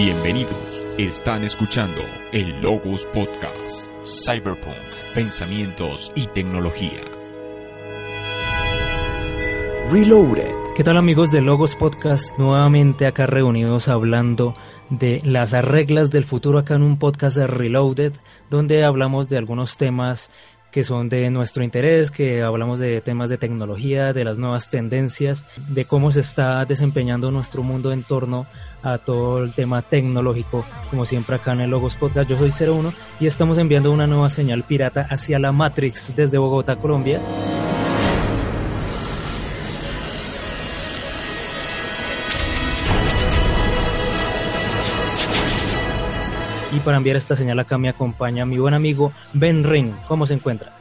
Bienvenidos. 0.00 0.80
Están 0.96 1.42
escuchando 1.42 2.00
el 2.30 2.62
Logos 2.62 3.04
Podcast. 3.06 3.88
Cyberpunk, 4.04 4.76
pensamientos 5.12 6.12
y 6.14 6.28
tecnología. 6.28 7.00
Reloaded. 9.90 10.54
¿Qué 10.76 10.84
tal 10.84 10.98
amigos 10.98 11.32
de 11.32 11.40
Logos 11.40 11.74
Podcast? 11.74 12.38
Nuevamente 12.38 13.08
acá 13.08 13.26
reunidos 13.26 13.88
hablando 13.88 14.54
de 14.88 15.20
las 15.24 15.50
reglas 15.50 16.12
del 16.12 16.22
futuro 16.22 16.60
acá 16.60 16.76
en 16.76 16.82
un 16.82 17.00
podcast 17.00 17.36
de 17.36 17.48
Reloaded, 17.48 18.12
donde 18.50 18.84
hablamos 18.84 19.28
de 19.28 19.38
algunos 19.38 19.78
temas 19.78 20.30
que 20.78 20.84
son 20.84 21.08
de 21.08 21.28
nuestro 21.28 21.64
interés, 21.64 22.12
que 22.12 22.40
hablamos 22.40 22.78
de 22.78 23.00
temas 23.00 23.28
de 23.28 23.36
tecnología, 23.36 24.12
de 24.12 24.22
las 24.22 24.38
nuevas 24.38 24.70
tendencias, 24.70 25.44
de 25.66 25.84
cómo 25.84 26.12
se 26.12 26.20
está 26.20 26.64
desempeñando 26.66 27.32
nuestro 27.32 27.64
mundo 27.64 27.90
en 27.90 28.04
torno 28.04 28.46
a 28.84 28.96
todo 28.98 29.42
el 29.42 29.54
tema 29.54 29.82
tecnológico, 29.82 30.64
como 30.88 31.04
siempre 31.04 31.34
acá 31.34 31.54
en 31.54 31.62
el 31.62 31.70
Logos 31.70 31.96
Podcast. 31.96 32.30
Yo 32.30 32.38
soy 32.38 32.52
01 32.52 32.92
y 33.18 33.26
estamos 33.26 33.58
enviando 33.58 33.90
una 33.90 34.06
nueva 34.06 34.30
señal 34.30 34.62
pirata 34.62 35.04
hacia 35.10 35.40
la 35.40 35.50
Matrix 35.50 36.14
desde 36.14 36.38
Bogotá, 36.38 36.76
Colombia. 36.76 37.20
Y 46.70 46.78
para 46.78 46.98
enviar 46.98 47.16
esta 47.16 47.34
señal 47.34 47.58
acá 47.58 47.78
me 47.78 47.88
acompaña 47.88 48.46
mi 48.46 48.58
buen 48.58 48.74
amigo 48.74 49.12
Ben 49.32 49.64
Ring. 49.64 49.90
¿Cómo 50.06 50.24
se 50.24 50.34
encuentra? 50.34 50.77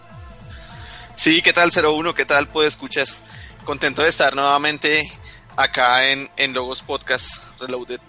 Sí, 1.17 1.41
¿qué 1.41 1.51
tal 1.51 1.71
01? 1.71 2.13
¿Qué 2.13 2.25
tal? 2.25 2.47
Pues 2.47 2.67
escuchas. 2.67 3.23
Contento 3.65 4.03
de 4.03 4.09
estar 4.09 4.35
nuevamente 4.35 5.11
acá 5.57 6.07
en, 6.07 6.29
en 6.37 6.53
Logos 6.53 6.83
Podcast 6.83 7.59
Reloaded. 7.59 7.99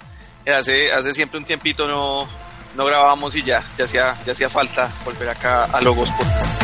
Eh, 0.44 0.52
hace, 0.52 0.92
hace 0.92 1.14
siempre 1.14 1.38
un 1.38 1.46
tiempito 1.46 1.88
no, 1.88 2.28
no 2.76 2.84
grabábamos 2.84 3.34
y 3.34 3.42
ya, 3.42 3.62
ya 3.78 3.86
hacía, 3.86 4.14
ya 4.26 4.32
hacía 4.32 4.50
falta 4.50 4.92
volver 5.06 5.30
acá 5.30 5.64
a 5.64 5.80
Logos 5.80 6.10
Podcast. 6.10 6.62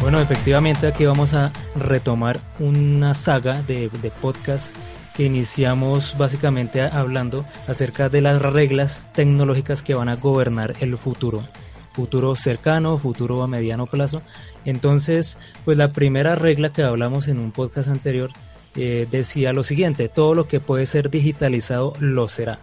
Bueno, 0.00 0.20
efectivamente 0.20 0.88
aquí 0.88 1.04
vamos 1.04 1.34
a 1.34 1.52
retomar 1.76 2.40
una 2.58 3.14
saga 3.14 3.62
de, 3.62 3.88
de 3.88 4.10
podcast 4.10 4.76
iniciamos 5.18 6.16
básicamente 6.16 6.80
hablando 6.80 7.44
acerca 7.68 8.08
de 8.08 8.20
las 8.20 8.40
reglas 8.40 9.08
tecnológicas 9.12 9.82
que 9.82 9.94
van 9.94 10.08
a 10.08 10.16
gobernar 10.16 10.74
el 10.80 10.96
futuro, 10.96 11.44
futuro 11.92 12.34
cercano, 12.34 12.98
futuro 12.98 13.42
a 13.42 13.46
mediano 13.46 13.86
plazo. 13.86 14.22
Entonces, 14.64 15.38
pues 15.64 15.76
la 15.76 15.92
primera 15.92 16.34
regla 16.34 16.72
que 16.72 16.82
hablamos 16.82 17.28
en 17.28 17.38
un 17.38 17.52
podcast 17.52 17.88
anterior 17.88 18.30
eh, 18.74 19.06
decía 19.10 19.52
lo 19.52 19.64
siguiente, 19.64 20.08
todo 20.08 20.34
lo 20.34 20.48
que 20.48 20.60
puede 20.60 20.86
ser 20.86 21.10
digitalizado 21.10 21.92
lo 22.00 22.28
será. 22.28 22.58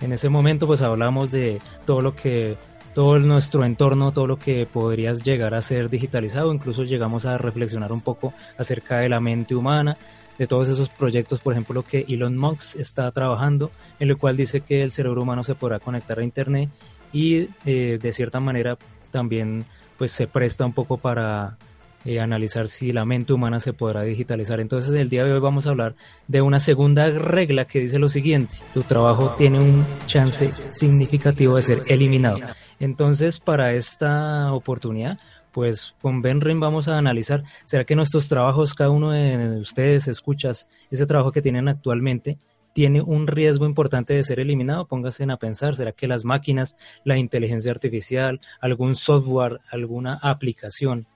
En 0.00 0.12
ese 0.12 0.28
momento 0.28 0.66
pues 0.68 0.82
hablamos 0.82 1.32
de 1.32 1.60
todo 1.84 2.00
lo 2.00 2.14
que 2.14 2.56
todo 2.94 3.18
nuestro 3.18 3.64
entorno, 3.64 4.12
todo 4.12 4.26
lo 4.26 4.38
que 4.38 4.66
podrías 4.66 5.22
llegar 5.22 5.54
a 5.54 5.62
ser 5.62 5.90
digitalizado, 5.90 6.52
incluso 6.52 6.84
llegamos 6.84 7.26
a 7.26 7.38
reflexionar 7.38 7.92
un 7.92 8.00
poco 8.00 8.32
acerca 8.56 8.98
de 8.98 9.08
la 9.08 9.20
mente 9.20 9.54
humana, 9.54 9.96
de 10.38 10.46
todos 10.46 10.68
esos 10.68 10.88
proyectos, 10.88 11.40
por 11.40 11.52
ejemplo, 11.52 11.82
que 11.82 12.06
Elon 12.08 12.36
Musk 12.36 12.78
está 12.78 13.10
trabajando, 13.10 13.70
en 13.98 14.08
el 14.08 14.16
cual 14.16 14.36
dice 14.36 14.60
que 14.60 14.82
el 14.82 14.92
cerebro 14.92 15.22
humano 15.22 15.42
se 15.42 15.54
podrá 15.54 15.80
conectar 15.80 16.18
a 16.18 16.24
Internet 16.24 16.70
y 17.12 17.48
eh, 17.64 17.98
de 18.00 18.12
cierta 18.12 18.40
manera 18.40 18.78
también 19.10 19.64
pues 19.96 20.12
se 20.12 20.28
presta 20.28 20.64
un 20.64 20.72
poco 20.72 20.96
para 20.98 21.58
eh, 22.04 22.20
analizar 22.20 22.68
si 22.68 22.92
la 22.92 23.04
mente 23.04 23.32
humana 23.32 23.58
se 23.58 23.72
podrá 23.72 24.02
digitalizar. 24.02 24.60
Entonces 24.60 24.94
el 24.94 25.08
día 25.08 25.24
de 25.24 25.32
hoy 25.32 25.40
vamos 25.40 25.66
a 25.66 25.70
hablar 25.70 25.96
de 26.28 26.40
una 26.40 26.60
segunda 26.60 27.10
regla 27.10 27.64
que 27.66 27.80
dice 27.80 27.98
lo 27.98 28.08
siguiente, 28.08 28.56
tu 28.72 28.82
trabajo 28.82 29.34
tiene 29.36 29.58
un 29.58 29.84
chance 30.06 30.48
significativo 30.48 31.56
de 31.56 31.62
ser 31.62 31.78
eliminado. 31.88 32.38
Entonces 32.78 33.40
para 33.40 33.72
esta 33.72 34.52
oportunidad 34.52 35.18
pues 35.58 35.96
con 36.00 36.22
Benrin 36.22 36.60
vamos 36.60 36.86
a 36.86 36.98
analizar, 36.98 37.42
¿será 37.64 37.82
que 37.82 37.96
nuestros 37.96 38.28
trabajos, 38.28 38.74
cada 38.74 38.90
uno 38.90 39.10
de 39.10 39.58
ustedes 39.58 40.06
escuchas 40.06 40.68
ese 40.88 41.04
trabajo 41.04 41.32
que 41.32 41.42
tienen 41.42 41.66
actualmente, 41.66 42.38
tiene 42.72 43.02
un 43.02 43.26
riesgo 43.26 43.66
importante 43.66 44.14
de 44.14 44.22
ser 44.22 44.38
eliminado? 44.38 44.86
Pónganse 44.86 45.24
a 45.24 45.36
pensar, 45.36 45.74
¿será 45.74 45.90
que 45.90 46.06
las 46.06 46.24
máquinas, 46.24 46.76
la 47.02 47.18
inteligencia 47.18 47.72
artificial, 47.72 48.40
algún 48.60 48.94
software, 48.94 49.58
alguna 49.68 50.14
aplicación 50.22 51.08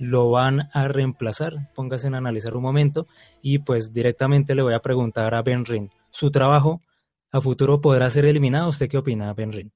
lo 0.00 0.28
van 0.28 0.68
a 0.72 0.88
reemplazar? 0.88 1.70
Pónganse 1.72 2.08
a 2.08 2.16
analizar 2.16 2.56
un 2.56 2.64
momento 2.64 3.06
y 3.42 3.58
pues 3.60 3.92
directamente 3.92 4.56
le 4.56 4.62
voy 4.62 4.74
a 4.74 4.82
preguntar 4.82 5.36
a 5.36 5.42
Benrin, 5.42 5.88
¿su 6.10 6.32
trabajo 6.32 6.82
a 7.30 7.40
futuro 7.40 7.80
podrá 7.80 8.10
ser 8.10 8.24
eliminado? 8.24 8.70
¿Usted 8.70 8.88
qué 8.88 8.98
opina, 8.98 9.32
Benrin? 9.34 9.70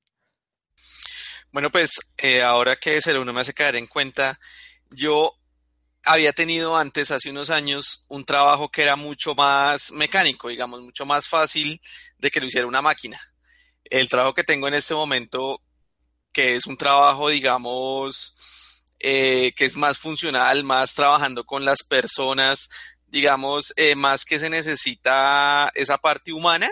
Bueno, 1.50 1.70
pues 1.70 1.98
eh, 2.18 2.42
ahora 2.42 2.76
que 2.76 3.00
se 3.00 3.18
uno 3.18 3.32
me 3.32 3.40
hace 3.40 3.54
caer 3.54 3.76
en 3.76 3.86
cuenta, 3.86 4.38
yo 4.90 5.32
había 6.04 6.32
tenido 6.32 6.76
antes, 6.76 7.10
hace 7.10 7.30
unos 7.30 7.48
años, 7.50 8.04
un 8.08 8.24
trabajo 8.24 8.68
que 8.70 8.82
era 8.82 8.96
mucho 8.96 9.34
más 9.34 9.90
mecánico, 9.92 10.48
digamos, 10.48 10.82
mucho 10.82 11.06
más 11.06 11.26
fácil 11.26 11.80
de 12.18 12.30
que 12.30 12.40
lo 12.40 12.46
hiciera 12.46 12.66
una 12.66 12.82
máquina. 12.82 13.18
El 13.84 14.08
trabajo 14.08 14.34
que 14.34 14.44
tengo 14.44 14.68
en 14.68 14.74
este 14.74 14.94
momento, 14.94 15.62
que 16.32 16.56
es 16.56 16.66
un 16.66 16.76
trabajo, 16.76 17.30
digamos, 17.30 18.36
eh, 18.98 19.52
que 19.56 19.64
es 19.64 19.76
más 19.76 19.98
funcional, 19.98 20.64
más 20.64 20.94
trabajando 20.94 21.44
con 21.44 21.64
las 21.64 21.82
personas, 21.82 22.68
digamos, 23.06 23.72
eh, 23.76 23.96
más 23.96 24.26
que 24.26 24.38
se 24.38 24.50
necesita 24.50 25.70
esa 25.74 25.96
parte 25.96 26.32
humana, 26.32 26.68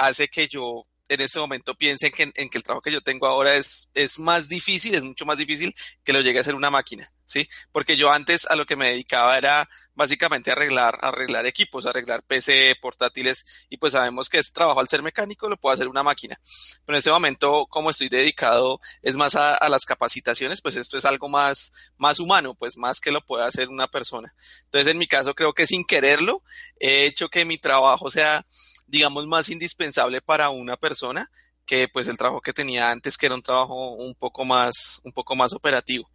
hace 0.00 0.28
que 0.28 0.48
yo 0.48 0.89
en 1.10 1.20
este 1.20 1.40
momento 1.40 1.74
piensen 1.74 2.12
que, 2.12 2.30
en 2.34 2.48
que 2.48 2.56
el 2.56 2.62
trabajo 2.62 2.82
que 2.82 2.92
yo 2.92 3.00
tengo 3.00 3.26
ahora 3.26 3.54
es, 3.54 3.90
es 3.94 4.20
más 4.20 4.48
difícil, 4.48 4.94
es 4.94 5.02
mucho 5.02 5.26
más 5.26 5.38
difícil 5.38 5.74
que 6.04 6.12
lo 6.12 6.20
llegue 6.20 6.38
a 6.38 6.42
hacer 6.42 6.54
una 6.54 6.70
máquina, 6.70 7.12
¿sí? 7.26 7.48
Porque 7.72 7.96
yo 7.96 8.12
antes 8.12 8.46
a 8.48 8.54
lo 8.54 8.64
que 8.64 8.76
me 8.76 8.90
dedicaba 8.90 9.36
era 9.36 9.68
básicamente 9.92 10.52
arreglar, 10.52 10.98
arreglar 11.02 11.46
equipos, 11.46 11.84
arreglar 11.84 12.22
PC, 12.22 12.76
portátiles, 12.80 13.66
y 13.68 13.76
pues 13.76 13.94
sabemos 13.94 14.28
que 14.28 14.38
ese 14.38 14.52
trabajo 14.52 14.78
al 14.78 14.86
ser 14.86 15.02
mecánico 15.02 15.48
lo 15.48 15.56
puede 15.56 15.74
hacer 15.74 15.88
una 15.88 16.04
máquina. 16.04 16.40
Pero 16.86 16.96
en 16.96 16.98
este 17.00 17.10
momento, 17.10 17.66
como 17.68 17.90
estoy 17.90 18.08
dedicado 18.08 18.78
es 19.02 19.16
más 19.16 19.34
a, 19.34 19.68
las 19.68 19.84
capacitaciones, 19.84 20.62
pues 20.62 20.76
esto 20.76 20.96
es 20.96 21.04
algo 21.04 21.28
más, 21.28 21.72
más 21.98 22.20
humano, 22.20 22.54
pues 22.54 22.76
más 22.76 23.00
que 23.00 23.10
lo 23.10 23.20
puede 23.20 23.44
hacer 23.44 23.68
una 23.68 23.88
persona. 23.88 24.32
Entonces, 24.64 24.92
en 24.92 24.98
mi 24.98 25.08
caso, 25.08 25.34
creo 25.34 25.52
que 25.52 25.66
sin 25.66 25.84
quererlo, 25.84 26.44
he 26.78 27.04
hecho 27.06 27.28
que 27.28 27.44
mi 27.44 27.58
trabajo 27.58 28.12
sea 28.12 28.46
digamos, 28.90 29.26
más 29.26 29.48
indispensable 29.48 30.20
para 30.20 30.50
una 30.50 30.76
persona 30.76 31.30
que 31.64 31.88
pues 31.88 32.08
el 32.08 32.18
trabajo 32.18 32.40
que 32.40 32.52
tenía 32.52 32.90
antes, 32.90 33.16
que 33.16 33.26
era 33.26 33.34
un 33.34 33.42
trabajo 33.42 33.92
un 33.92 34.14
poco 34.14 34.44
más, 34.44 35.00
un 35.04 35.12
poco 35.12 35.36
más 35.36 35.52
operativo. 35.52 36.10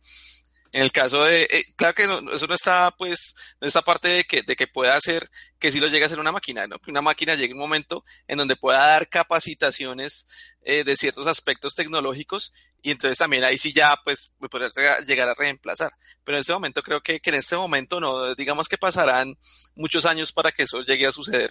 En 0.73 0.81
el 0.81 0.91
caso 0.91 1.23
de, 1.23 1.43
eh, 1.43 1.63
claro 1.77 1.93
que 1.93 2.05
no, 2.05 2.33
eso 2.33 2.47
no 2.47 2.53
está, 2.55 2.93
pues, 2.97 3.33
no 3.61 3.67
está 3.67 3.81
parte 3.81 4.09
de 4.09 4.23
que, 4.25 4.41
de 4.41 4.57
que 4.57 4.67
pueda 4.67 4.97
hacer 4.97 5.29
que 5.57 5.71
si 5.71 5.79
lo 5.79 5.87
llegue 5.87 6.03
a 6.03 6.07
hacer 6.07 6.19
una 6.19 6.33
máquina, 6.33 6.67
¿no? 6.67 6.79
Que 6.79 6.91
una 6.91 7.01
máquina 7.01 7.35
llegue 7.35 7.53
un 7.53 7.59
momento 7.59 8.03
en 8.27 8.37
donde 8.37 8.57
pueda 8.57 8.79
dar 8.79 9.07
capacitaciones 9.07 10.27
eh, 10.61 10.83
de 10.83 10.97
ciertos 10.97 11.27
aspectos 11.27 11.75
tecnológicos 11.75 12.51
y 12.85 12.91
entonces 12.91 13.17
también 13.17 13.43
ahí 13.43 13.57
sí 13.57 13.73
ya, 13.73 13.97
pues, 14.03 14.31
me 14.39 14.47
podría 14.47 14.69
llegar 14.99 15.27
a 15.27 15.33
reemplazar. 15.33 15.91
Pero 16.23 16.37
en 16.37 16.41
este 16.41 16.53
momento 16.53 16.83
creo 16.83 17.01
que, 17.01 17.19
que 17.19 17.31
en 17.31 17.37
este 17.37 17.57
momento 17.57 17.99
no, 17.99 18.35
digamos 18.35 18.69
que 18.69 18.77
pasarán 18.77 19.35
muchos 19.73 20.05
años 20.05 20.31
para 20.31 20.51
que 20.51 20.63
eso 20.63 20.81
llegue 20.81 21.07
a 21.07 21.11
suceder. 21.11 21.49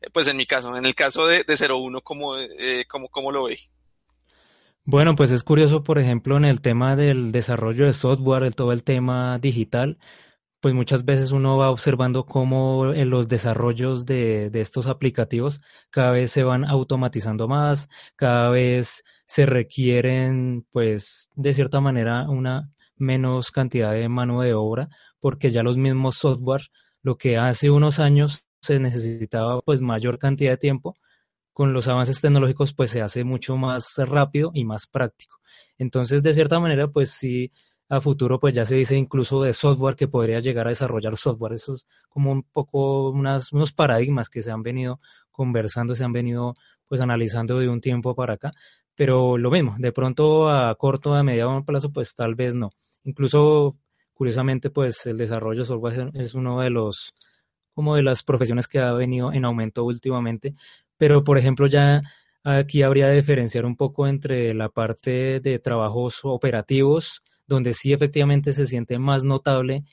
Eh, 0.00 0.06
pues 0.12 0.28
en 0.28 0.36
mi 0.36 0.46
caso, 0.46 0.76
en 0.76 0.86
el 0.86 0.94
caso 0.94 1.26
de, 1.26 1.42
de 1.42 1.56
01, 1.56 2.02
¿cómo, 2.02 2.38
eh, 2.38 2.84
cómo, 2.88 3.08
cómo 3.08 3.32
lo 3.32 3.46
ve? 3.46 3.58
Bueno, 4.84 5.16
pues 5.16 5.32
es 5.32 5.42
curioso, 5.42 5.82
por 5.82 5.98
ejemplo, 5.98 6.36
en 6.36 6.44
el 6.44 6.60
tema 6.60 6.94
del 6.94 7.32
desarrollo 7.32 7.86
de 7.86 7.92
software, 7.92 8.54
todo 8.54 8.70
el 8.70 8.84
tema 8.84 9.40
digital, 9.40 9.98
pues 10.60 10.74
muchas 10.74 11.04
veces 11.04 11.32
uno 11.32 11.56
va 11.56 11.70
observando 11.70 12.24
cómo 12.26 12.92
en 12.92 13.10
los 13.10 13.28
desarrollos 13.28 14.06
de, 14.06 14.50
de 14.50 14.60
estos 14.60 14.86
aplicativos 14.86 15.60
cada 15.90 16.10
vez 16.12 16.30
se 16.32 16.42
van 16.42 16.64
automatizando 16.64 17.48
más, 17.48 17.88
cada 18.16 18.50
vez 18.50 19.04
se 19.26 19.46
requieren, 19.46 20.66
pues, 20.70 21.28
de 21.34 21.54
cierta 21.54 21.80
manera, 21.80 22.28
una 22.28 22.70
menos 22.96 23.50
cantidad 23.50 23.92
de 23.92 24.08
mano 24.08 24.40
de 24.40 24.54
obra, 24.54 24.88
porque 25.20 25.50
ya 25.50 25.62
los 25.62 25.76
mismos 25.76 26.16
software, 26.16 26.62
lo 27.02 27.16
que 27.18 27.36
hace 27.36 27.70
unos 27.70 27.98
años 27.98 28.44
se 28.60 28.80
necesitaba 28.80 29.60
pues 29.62 29.80
mayor 29.80 30.18
cantidad 30.18 30.52
de 30.52 30.56
tiempo, 30.56 30.96
con 31.52 31.72
los 31.72 31.88
avances 31.88 32.20
tecnológicos 32.20 32.74
pues 32.74 32.90
se 32.90 33.02
hace 33.02 33.24
mucho 33.24 33.56
más 33.56 33.94
rápido 33.98 34.50
y 34.54 34.64
más 34.64 34.86
práctico. 34.86 35.38
Entonces, 35.78 36.22
de 36.22 36.34
cierta 36.34 36.60
manera, 36.60 36.88
pues 36.88 37.10
sí, 37.10 37.52
a 37.88 38.00
futuro 38.00 38.40
pues 38.40 38.54
ya 38.54 38.64
se 38.64 38.76
dice 38.76 38.96
incluso 38.96 39.42
de 39.42 39.52
software 39.52 39.96
que 39.96 40.08
podría 40.08 40.38
llegar 40.40 40.66
a 40.66 40.70
desarrollar 40.70 41.16
software. 41.16 41.52
Eso 41.54 41.74
es 41.74 41.86
como 42.08 42.32
un 42.32 42.42
poco 42.42 43.10
unas, 43.10 43.52
unos 43.52 43.72
paradigmas 43.72 44.28
que 44.28 44.42
se 44.42 44.50
han 44.50 44.62
venido 44.62 45.00
conversando, 45.30 45.94
se 45.94 46.04
han 46.04 46.12
venido 46.12 46.54
pues 46.88 47.00
analizando 47.00 47.58
de 47.58 47.68
un 47.68 47.80
tiempo 47.80 48.14
para 48.14 48.34
acá. 48.34 48.52
Pero 48.94 49.38
lo 49.38 49.50
mismo, 49.50 49.76
de 49.78 49.92
pronto 49.92 50.48
a 50.48 50.74
corto, 50.76 51.14
a 51.14 51.22
mediano 51.22 51.64
plazo, 51.64 51.92
pues 51.92 52.14
tal 52.14 52.34
vez 52.34 52.54
no. 52.54 52.70
Incluso, 53.04 53.76
curiosamente, 54.14 54.70
pues 54.70 55.06
el 55.06 55.18
desarrollo 55.18 55.60
de 55.60 55.66
software 55.66 56.10
es 56.14 56.34
uno 56.34 56.60
de 56.60 56.70
los 56.70 57.12
como 57.74 57.94
de 57.96 58.02
las 58.02 58.22
profesiones 58.22 58.68
que 58.68 58.78
ha 58.78 58.92
venido 58.92 59.32
en 59.32 59.44
aumento 59.44 59.84
últimamente, 59.84 60.54
pero 60.96 61.22
por 61.22 61.36
ejemplo 61.36 61.66
ya 61.66 62.00
aquí 62.42 62.82
habría 62.82 63.08
de 63.08 63.16
diferenciar 63.16 63.66
un 63.66 63.76
poco 63.76 64.08
entre 64.08 64.54
la 64.54 64.70
parte 64.70 65.40
de 65.40 65.58
trabajos 65.58 66.20
operativos, 66.22 67.22
donde 67.46 67.74
sí 67.74 67.92
efectivamente 67.92 68.52
se 68.52 68.66
siente 68.66 68.98
más 68.98 69.24
notable 69.24 69.84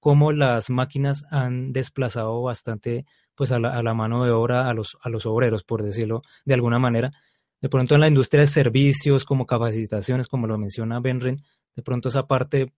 cómo 0.00 0.32
las 0.32 0.70
máquinas 0.70 1.24
han 1.30 1.72
desplazado 1.72 2.42
bastante 2.42 3.06
pues 3.34 3.52
a 3.52 3.58
la, 3.58 3.94
mano 3.94 4.24
de 4.24 4.30
obra, 4.30 4.68
a 4.68 4.74
los, 4.74 4.96
a 5.02 5.10
los 5.10 5.26
obreros, 5.26 5.62
por 5.62 5.82
decirlo 5.82 6.22
de 6.44 6.54
alguna 6.54 6.78
manera. 6.78 7.12
De 7.60 7.68
pronto 7.68 7.94
en 7.94 8.00
la 8.00 8.08
industria 8.08 8.42
de 8.42 8.46
servicios, 8.46 9.24
como 9.24 9.46
capacitaciones, 9.46 10.28
como 10.28 10.46
lo 10.46 10.58
menciona 10.58 11.00
Benren, 11.00 11.42
de 11.74 11.82
pronto 11.82 12.08
esa 12.08 12.26
parte 12.26 12.72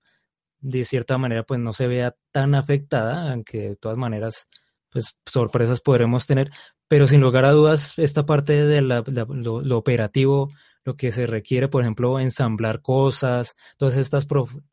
de 0.61 0.85
cierta 0.85 1.19
manera 1.19 1.45
pues 1.45 1.61
no 1.61 1.73
se 1.73 1.87
vea 1.87 2.17
tan 2.33 2.55
afectada, 2.55 3.33
aunque 3.33 3.71
de 3.71 3.77
todas 3.77 3.97
maneras 3.97 4.49
pues 4.91 5.17
sorpresas 5.27 5.81
podremos 5.81 6.27
tener, 6.27 6.51
pero 6.89 7.07
sin 7.07 7.21
lugar 7.21 7.45
a 7.45 7.53
dudas 7.53 7.95
esta 7.99 8.27
parte 8.27 8.65
de 8.65 8.81
lo, 8.83 9.77
operativo, 9.79 10.51
lo 10.89 10.97
que 10.97 11.13
se 11.13 11.27
requiere, 11.27 11.69
por 11.69 11.83
ejemplo, 11.83 12.19
ensamblar 12.19 12.81
cosas, 12.81 13.55
todas 13.77 13.97
estas 13.97 14.27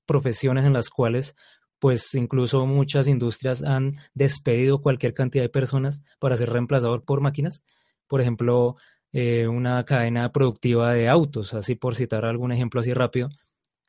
profesiones 0.05 0.65
en 0.65 0.71
las 0.73 0.89
cuales 0.89 1.35
pues 1.77 2.15
incluso 2.15 2.65
muchas 2.65 3.09
industrias 3.09 3.61
han 3.61 3.97
despedido 4.13 4.81
cualquier 4.81 5.13
cantidad 5.13 5.43
de 5.43 5.49
personas 5.49 6.03
para 6.19 6.37
ser 6.37 6.49
reemplazados 6.49 7.01
por 7.03 7.19
máquinas. 7.19 7.63
Por 8.07 8.21
ejemplo, 8.21 8.77
eh, 9.11 9.47
una 9.47 9.83
cadena 9.83 10.31
productiva 10.31 10.93
de 10.93 11.09
autos, 11.09 11.53
así 11.53 11.75
por 11.75 11.95
citar 11.95 12.23
algún 12.23 12.53
ejemplo 12.53 12.79
así 12.79 12.93
rápido, 12.93 13.27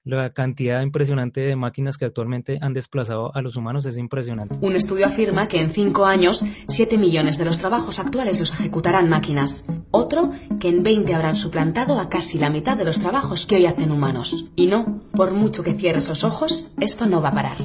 la 0.06 0.31
cantidad 0.31 0.82
impresionante 0.82 1.41
de 1.41 1.56
máquinas 1.56 1.99
que 1.99 2.05
actualmente 2.05 2.58
han 2.62 2.73
desplazado 2.73 3.35
a 3.35 3.43
los 3.43 3.56
humanos 3.56 3.87
es 3.87 3.99
impresionante. 3.99 4.56
Un 4.61 4.76
estudio 4.76 5.06
afirma 5.06 5.49
que 5.49 5.61
en 5.61 5.69
cinco 5.69 6.06
años, 6.06 6.44
7 6.69 6.97
millones 6.97 7.38
de 7.38 7.44
los 7.44 7.58
trabajos 7.58 7.99
actuales 7.99 8.38
los 8.38 8.53
ejecutarán 8.53 9.08
máquinas. 9.08 9.64
Otro, 9.91 10.31
que 10.61 10.69
en 10.69 10.85
20 10.85 11.12
habrán 11.12 11.35
suplantado 11.35 11.99
a 11.99 12.08
casi 12.08 12.38
la 12.38 12.50
mitad 12.50 12.76
de 12.76 12.85
los 12.85 13.00
trabajos 13.00 13.47
que 13.47 13.56
hoy 13.56 13.67
hacen 13.67 13.91
humanos. 13.91 14.47
Y 14.55 14.67
no, 14.69 15.03
por 15.12 15.35
mucho 15.35 15.64
que 15.64 15.75
cierres 15.75 16.08
los 16.08 16.23
ojos, 16.23 16.69
esto 16.79 17.06
no 17.06 17.20
va 17.20 17.31
a 17.31 17.35
parar. 17.35 17.56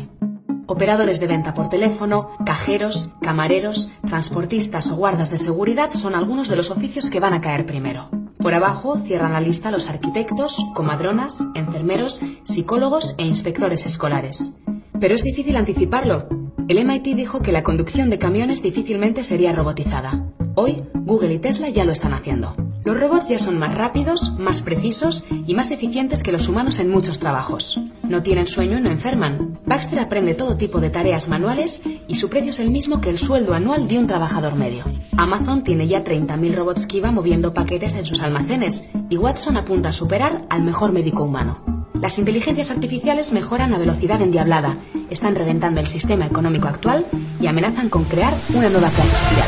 Operadores 0.65 1.19
de 1.19 1.27
venta 1.27 1.53
por 1.53 1.69
teléfono, 1.69 2.31
cajeros, 2.43 3.09
camareros, 3.21 3.91
transportistas 4.07 4.89
o 4.89 4.95
guardas 4.95 5.29
de 5.29 5.37
seguridad 5.37 5.91
son 5.93 6.15
algunos 6.15 6.47
de 6.47 6.55
los 6.55 6.71
oficios 6.71 7.09
que 7.11 7.19
van 7.19 7.33
a 7.33 7.41
caer 7.41 7.67
primero. 7.67 8.20
Por 8.41 8.55
abajo 8.55 8.97
cierran 8.97 9.33
la 9.33 9.39
lista 9.39 9.69
los 9.69 9.87
arquitectos, 9.87 10.57
comadronas, 10.73 11.47
enfermeros, 11.53 12.21
psicólogos 12.41 13.13
e 13.19 13.23
inspectores 13.23 13.85
escolares. 13.85 14.53
Pero 14.99 15.13
es 15.13 15.23
difícil 15.23 15.55
anticiparlo. 15.55 16.27
El 16.67 16.83
MIT 16.83 17.15
dijo 17.15 17.41
que 17.41 17.51
la 17.51 17.61
conducción 17.61 18.09
de 18.09 18.17
camiones 18.17 18.63
difícilmente 18.63 19.21
sería 19.21 19.53
robotizada. 19.53 20.25
Hoy, 20.55 20.83
Google 20.95 21.35
y 21.35 21.39
Tesla 21.39 21.69
ya 21.69 21.85
lo 21.85 21.91
están 21.91 22.13
haciendo. 22.13 22.55
Los 22.83 22.99
robots 22.99 23.29
ya 23.29 23.37
son 23.37 23.59
más 23.59 23.75
rápidos, 23.75 24.33
más 24.39 24.63
precisos 24.63 25.23
y 25.45 25.53
más 25.53 25.69
eficientes 25.69 26.23
que 26.23 26.31
los 26.31 26.47
humanos 26.49 26.79
en 26.79 26.89
muchos 26.89 27.19
trabajos. 27.19 27.79
No 28.01 28.23
tienen 28.23 28.47
sueño 28.47 28.79
y 28.79 28.81
no 28.81 28.89
enferman. 28.89 29.59
Baxter 29.65 29.99
aprende 29.99 30.33
todo 30.33 30.57
tipo 30.57 30.79
de 30.79 30.89
tareas 30.89 31.27
manuales 31.27 31.83
y 32.07 32.15
su 32.15 32.29
precio 32.29 32.49
es 32.49 32.59
el 32.59 32.71
mismo 32.71 32.99
que 32.99 33.11
el 33.11 33.19
sueldo 33.19 33.53
anual 33.53 33.87
de 33.87 33.99
un 33.99 34.07
trabajador 34.07 34.55
medio. 34.55 34.83
Amazon 35.15 35.63
tiene 35.63 35.87
ya 35.87 36.03
30.000 36.03 36.55
robots 36.55 36.87
Kiva 36.87 37.11
moviendo 37.11 37.53
paquetes 37.53 37.93
en 37.93 38.05
sus 38.05 38.21
almacenes 38.21 38.85
y 39.09 39.17
Watson 39.17 39.57
apunta 39.57 39.89
a 39.89 39.93
superar 39.93 40.45
al 40.49 40.63
mejor 40.63 40.91
médico 40.91 41.23
humano. 41.23 41.85
Las 42.01 42.17
inteligencias 42.17 42.71
artificiales 42.71 43.31
mejoran 43.31 43.75
a 43.75 43.77
velocidad 43.77 44.23
endiablada, 44.23 44.75
están 45.11 45.35
reventando 45.35 45.81
el 45.81 45.87
sistema 45.87 46.25
económico 46.25 46.67
actual 46.67 47.05
y 47.39 47.45
amenazan 47.45 47.89
con 47.89 48.05
crear 48.05 48.33
una 48.55 48.69
nueva 48.69 48.89
clase 48.89 49.15
social. 49.15 49.47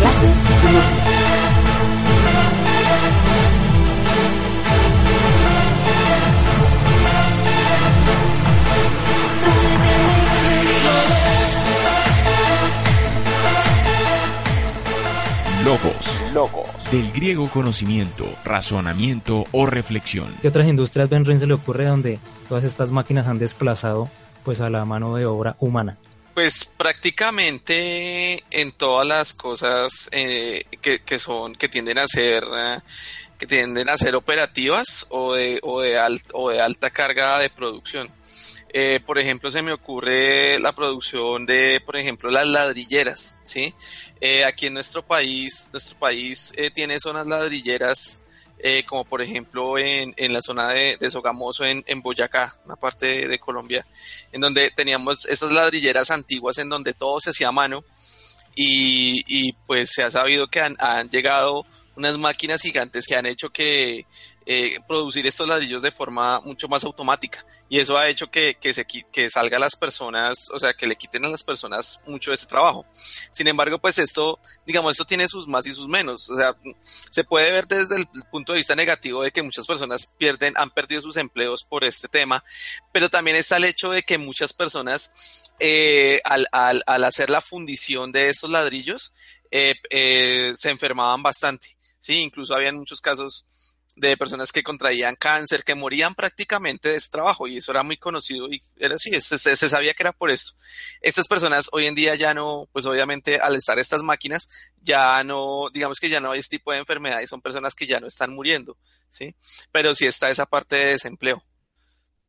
Clase 0.00 0.26
Logos. 0.72 1.21
Del 16.92 17.10
griego 17.10 17.48
conocimiento, 17.48 18.28
razonamiento 18.44 19.46
o 19.50 19.64
reflexión. 19.64 20.36
¿Qué 20.42 20.48
otras 20.48 20.68
industrias 20.68 21.08
Benrin 21.08 21.40
se 21.40 21.46
le 21.46 21.54
ocurre 21.54 21.86
donde 21.86 22.18
todas 22.50 22.64
estas 22.64 22.90
máquinas 22.90 23.28
han 23.28 23.38
desplazado 23.38 24.10
pues 24.44 24.60
a 24.60 24.68
la 24.68 24.84
mano 24.84 25.16
de 25.16 25.24
obra 25.24 25.56
humana? 25.58 25.96
Pues 26.34 26.66
prácticamente 26.66 28.44
en 28.50 28.72
todas 28.72 29.06
las 29.06 29.32
cosas 29.32 30.10
eh, 30.12 30.66
que, 30.82 31.18
son 31.18 31.54
que 31.54 31.70
tienden 31.70 31.96
a 31.96 32.06
ser 32.06 32.44
eh, 32.54 32.80
que 33.38 33.46
tienden 33.46 33.88
a 33.88 33.96
ser 33.96 34.14
operativas 34.14 35.06
o 35.08 35.32
de 35.32 35.60
o 35.62 35.80
de, 35.80 35.98
o 36.34 36.50
de 36.50 36.60
alta 36.60 36.90
carga 36.90 37.38
de 37.38 37.48
producción. 37.48 38.10
Eh, 38.74 39.00
por 39.04 39.18
ejemplo, 39.18 39.50
se 39.50 39.60
me 39.60 39.72
ocurre 39.72 40.58
la 40.58 40.72
producción 40.72 41.44
de, 41.44 41.82
por 41.84 41.96
ejemplo, 41.96 42.30
las 42.30 42.46
ladrilleras, 42.46 43.36
¿sí? 43.42 43.74
Eh, 44.18 44.44
aquí 44.44 44.66
en 44.66 44.74
nuestro 44.74 45.02
país, 45.02 45.68
nuestro 45.72 45.98
país 45.98 46.52
eh, 46.56 46.70
tiene 46.70 46.98
zonas 46.98 47.26
ladrilleras, 47.26 48.20
como 48.86 49.04
por 49.04 49.20
ejemplo 49.20 49.76
en, 49.76 50.14
en 50.16 50.32
la 50.32 50.40
zona 50.40 50.68
de, 50.68 51.10
Sogamoso, 51.10 51.64
en, 51.64 52.00
Boyacá, 52.00 52.56
una 52.64 52.76
parte 52.76 53.26
de, 53.26 53.38
Colombia, 53.40 53.84
en 54.30 54.40
donde 54.40 54.70
teníamos 54.70 55.26
esas 55.26 55.50
ladrilleras 55.50 56.12
antiguas 56.12 56.58
en 56.58 56.68
donde 56.68 56.94
todo 56.94 57.18
se 57.18 57.30
hacía 57.30 57.48
a 57.48 57.52
mano 57.52 57.82
y, 58.54 59.52
pues 59.66 59.90
se 59.90 60.04
ha 60.04 60.12
sabido 60.12 60.46
que 60.46 60.60
han 60.60 61.08
llegado 61.10 61.66
unas 61.96 62.16
máquinas 62.16 62.62
gigantes 62.62 63.06
que 63.06 63.16
han 63.16 63.26
hecho 63.26 63.50
que 63.50 64.06
eh, 64.44 64.78
producir 64.88 65.26
estos 65.26 65.46
ladrillos 65.46 65.82
de 65.82 65.92
forma 65.92 66.40
mucho 66.40 66.66
más 66.66 66.82
automática 66.84 67.46
y 67.68 67.78
eso 67.78 67.96
ha 67.96 68.08
hecho 68.08 68.30
que, 68.30 68.56
que, 68.60 68.74
se, 68.74 68.84
que 68.84 69.30
salga 69.30 69.56
a 69.58 69.60
las 69.60 69.76
personas, 69.76 70.50
o 70.52 70.58
sea, 70.58 70.74
que 70.74 70.86
le 70.86 70.96
quiten 70.96 71.24
a 71.24 71.28
las 71.28 71.44
personas 71.44 72.00
mucho 72.06 72.30
de 72.30 72.34
ese 72.34 72.46
trabajo. 72.46 72.84
Sin 73.30 73.46
embargo, 73.46 73.78
pues 73.78 73.98
esto, 73.98 74.38
digamos, 74.66 74.92
esto 74.92 75.04
tiene 75.04 75.28
sus 75.28 75.46
más 75.46 75.66
y 75.66 75.74
sus 75.74 75.86
menos, 75.86 76.28
o 76.30 76.36
sea, 76.36 76.54
se 77.10 77.24
puede 77.24 77.52
ver 77.52 77.66
desde 77.66 77.96
el 77.96 78.06
punto 78.30 78.52
de 78.52 78.58
vista 78.58 78.74
negativo 78.74 79.22
de 79.22 79.30
que 79.30 79.42
muchas 79.42 79.66
personas 79.66 80.06
pierden, 80.18 80.54
han 80.56 80.70
perdido 80.70 81.02
sus 81.02 81.16
empleos 81.16 81.64
por 81.64 81.84
este 81.84 82.08
tema, 82.08 82.42
pero 82.92 83.10
también 83.10 83.36
está 83.36 83.58
el 83.58 83.64
hecho 83.64 83.90
de 83.90 84.02
que 84.02 84.18
muchas 84.18 84.52
personas, 84.52 85.12
eh, 85.60 86.20
al, 86.24 86.48
al, 86.52 86.82
al 86.86 87.04
hacer 87.04 87.30
la 87.30 87.40
fundición 87.40 88.10
de 88.12 88.30
estos 88.30 88.50
ladrillos, 88.50 89.12
eh, 89.52 89.74
eh, 89.90 90.54
se 90.56 90.70
enfermaban 90.70 91.22
bastante. 91.22 91.76
Sí, 92.02 92.14
incluso 92.14 92.52
habían 92.56 92.74
muchos 92.76 93.00
casos 93.00 93.46
de 93.94 94.16
personas 94.16 94.50
que 94.50 94.64
contraían 94.64 95.14
cáncer, 95.14 95.62
que 95.62 95.76
morían 95.76 96.16
prácticamente 96.16 96.88
de 96.88 96.96
ese 96.96 97.10
trabajo 97.10 97.46
y 97.46 97.58
eso 97.58 97.70
era 97.70 97.84
muy 97.84 97.96
conocido 97.96 98.48
y 98.50 98.60
era 98.76 98.96
así, 98.96 99.12
se, 99.20 99.56
sabía 99.56 99.94
que 99.94 100.02
era 100.02 100.10
por 100.10 100.30
esto. 100.30 100.54
Estas 101.00 101.28
personas 101.28 101.68
hoy 101.70 101.86
en 101.86 101.94
día 101.94 102.16
ya 102.16 102.34
no, 102.34 102.68
pues 102.72 102.86
obviamente 102.86 103.38
al 103.38 103.54
estar 103.54 103.78
estas 103.78 104.02
máquinas, 104.02 104.48
ya 104.80 105.22
no, 105.22 105.70
digamos 105.72 106.00
que 106.00 106.08
ya 106.08 106.18
no 106.18 106.32
hay 106.32 106.40
este 106.40 106.56
tipo 106.56 106.72
de 106.72 106.78
enfermedad 106.78 107.20
y 107.20 107.28
son 107.28 107.40
personas 107.40 107.72
que 107.76 107.86
ya 107.86 108.00
no 108.00 108.08
están 108.08 108.34
muriendo, 108.34 108.76
¿sí? 109.08 109.36
Pero 109.70 109.94
sí 109.94 110.06
está 110.06 110.28
esa 110.28 110.46
parte 110.46 110.74
de 110.74 110.86
desempleo. 110.94 111.44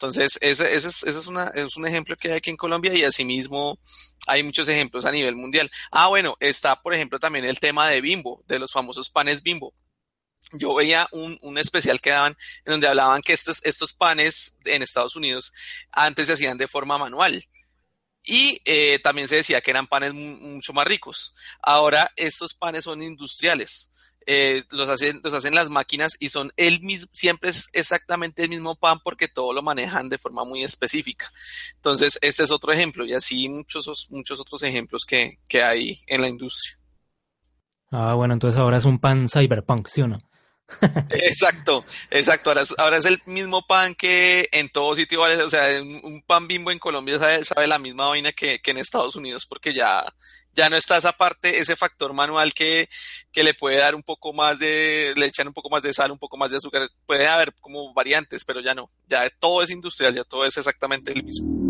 Entonces, 0.03 0.37
ese, 0.41 0.75
ese, 0.75 0.89
es, 0.89 1.03
ese 1.03 1.17
es, 1.17 1.27
una, 1.27 1.45
es 1.55 1.77
un 1.77 1.87
ejemplo 1.87 2.17
que 2.17 2.27
hay 2.27 2.35
aquí 2.35 2.49
en 2.49 2.57
Colombia 2.57 2.93
y 2.93 3.05
asimismo 3.05 3.79
hay 4.27 4.43
muchos 4.43 4.67
ejemplos 4.67 5.05
a 5.05 5.11
nivel 5.13 5.37
mundial. 5.37 5.71
Ah, 5.91 6.07
bueno, 6.07 6.35
está 6.41 6.81
por 6.81 6.93
ejemplo 6.93 7.19
también 7.19 7.45
el 7.45 7.57
tema 7.57 7.87
de 7.87 8.01
Bimbo, 8.01 8.43
de 8.45 8.59
los 8.59 8.73
famosos 8.73 9.09
panes 9.09 9.41
Bimbo. 9.41 9.73
Yo 10.51 10.75
veía 10.75 11.07
un, 11.13 11.57
especial 11.57 12.01
que 12.01 12.09
daban 12.09 12.35
en 12.65 12.71
donde 12.71 12.89
hablaban 12.89 13.21
que 13.21 13.31
estos, 13.31 13.63
estos 13.63 13.93
panes 13.93 14.57
en 14.65 14.83
Estados 14.83 15.15
Unidos 15.15 15.53
antes 15.89 16.27
se 16.27 16.33
hacían 16.33 16.57
de 16.57 16.67
forma 16.67 16.97
manual. 16.97 17.41
Y 18.25 18.59
eh, 18.65 18.99
también 19.01 19.29
se 19.29 19.37
decía 19.37 19.61
que 19.61 19.71
eran 19.71 19.87
panes 19.87 20.13
mucho 20.13 20.73
más 20.73 20.85
ricos. 20.85 21.33
Ahora 21.61 22.11
estos 22.17 22.53
panes 22.53 22.83
son 22.83 23.01
industriales. 23.01 23.89
Eh, 24.25 24.63
los 24.71 24.89
hacen 24.89 25.21
los 25.23 25.33
hacen 25.33 25.55
las 25.55 25.69
máquinas 25.69 26.15
y 26.19 26.29
son 26.29 26.51
el 26.57 26.81
mismo 26.81 27.09
siempre 27.13 27.49
es 27.49 27.69
exactamente 27.73 28.43
el 28.43 28.49
mismo 28.49 28.75
pan 28.75 28.99
porque 29.03 29.27
todo 29.27 29.53
lo 29.53 29.61
manejan 29.61 30.09
de 30.09 30.17
forma 30.17 30.43
muy 30.43 30.63
específica. 30.63 31.31
Entonces 31.75 32.19
este 32.21 32.43
es 32.43 32.51
otro 32.51 32.71
ejemplo 32.71 33.05
y 33.05 33.13
así 33.13 33.49
muchos 33.49 34.07
muchos 34.09 34.39
otros 34.39 34.63
ejemplos 34.63 35.03
que, 35.07 35.39
que 35.47 35.63
hay 35.63 35.99
en 36.07 36.21
la 36.21 36.27
industria. 36.27 36.77
Ah 37.91 38.13
bueno 38.15 38.33
entonces 38.33 38.59
ahora 38.59 38.77
es 38.77 38.85
un 38.85 38.99
pan 38.99 39.27
cyberpunk 39.29 39.87
sí 39.87 40.01
o 40.01 40.07
no 40.07 40.19
Exacto, 41.09 41.85
exacto. 42.09 42.51
Ahora 42.77 42.97
es, 42.97 43.05
el 43.05 43.21
mismo 43.25 43.65
pan 43.67 43.95
que 43.95 44.47
en 44.51 44.69
todo 44.69 44.95
sitio 44.95 45.21
o 45.21 45.49
sea, 45.49 45.81
un 45.81 46.23
pan 46.25 46.47
bimbo 46.47 46.71
en 46.71 46.79
Colombia 46.79 47.19
sabe, 47.19 47.43
sabe 47.43 47.67
la 47.67 47.79
misma 47.79 48.07
vaina 48.07 48.31
que, 48.31 48.59
que, 48.59 48.71
en 48.71 48.77
Estados 48.77 49.15
Unidos 49.15 49.45
porque 49.45 49.73
ya, 49.73 50.03
ya 50.53 50.69
no 50.69 50.75
está 50.75 50.97
esa 50.97 51.11
parte, 51.13 51.59
ese 51.59 51.75
factor 51.75 52.13
manual 52.13 52.53
que, 52.53 52.89
que 53.31 53.43
le 53.43 53.53
puede 53.53 53.77
dar 53.77 53.95
un 53.95 54.03
poco 54.03 54.33
más 54.33 54.59
de, 54.59 55.13
le 55.15 55.25
echan 55.25 55.47
un 55.47 55.53
poco 55.53 55.69
más 55.69 55.83
de 55.83 55.93
sal, 55.93 56.11
un 56.11 56.19
poco 56.19 56.37
más 56.37 56.51
de 56.51 56.57
azúcar. 56.57 56.89
Puede 57.05 57.27
haber 57.27 57.53
como 57.59 57.93
variantes, 57.93 58.45
pero 58.45 58.61
ya 58.61 58.75
no. 58.75 58.89
Ya 59.07 59.29
todo 59.39 59.63
es 59.63 59.69
industrial, 59.69 60.15
ya 60.15 60.23
todo 60.23 60.45
es 60.45 60.57
exactamente 60.57 61.11
el 61.11 61.23
mismo. 61.23 61.63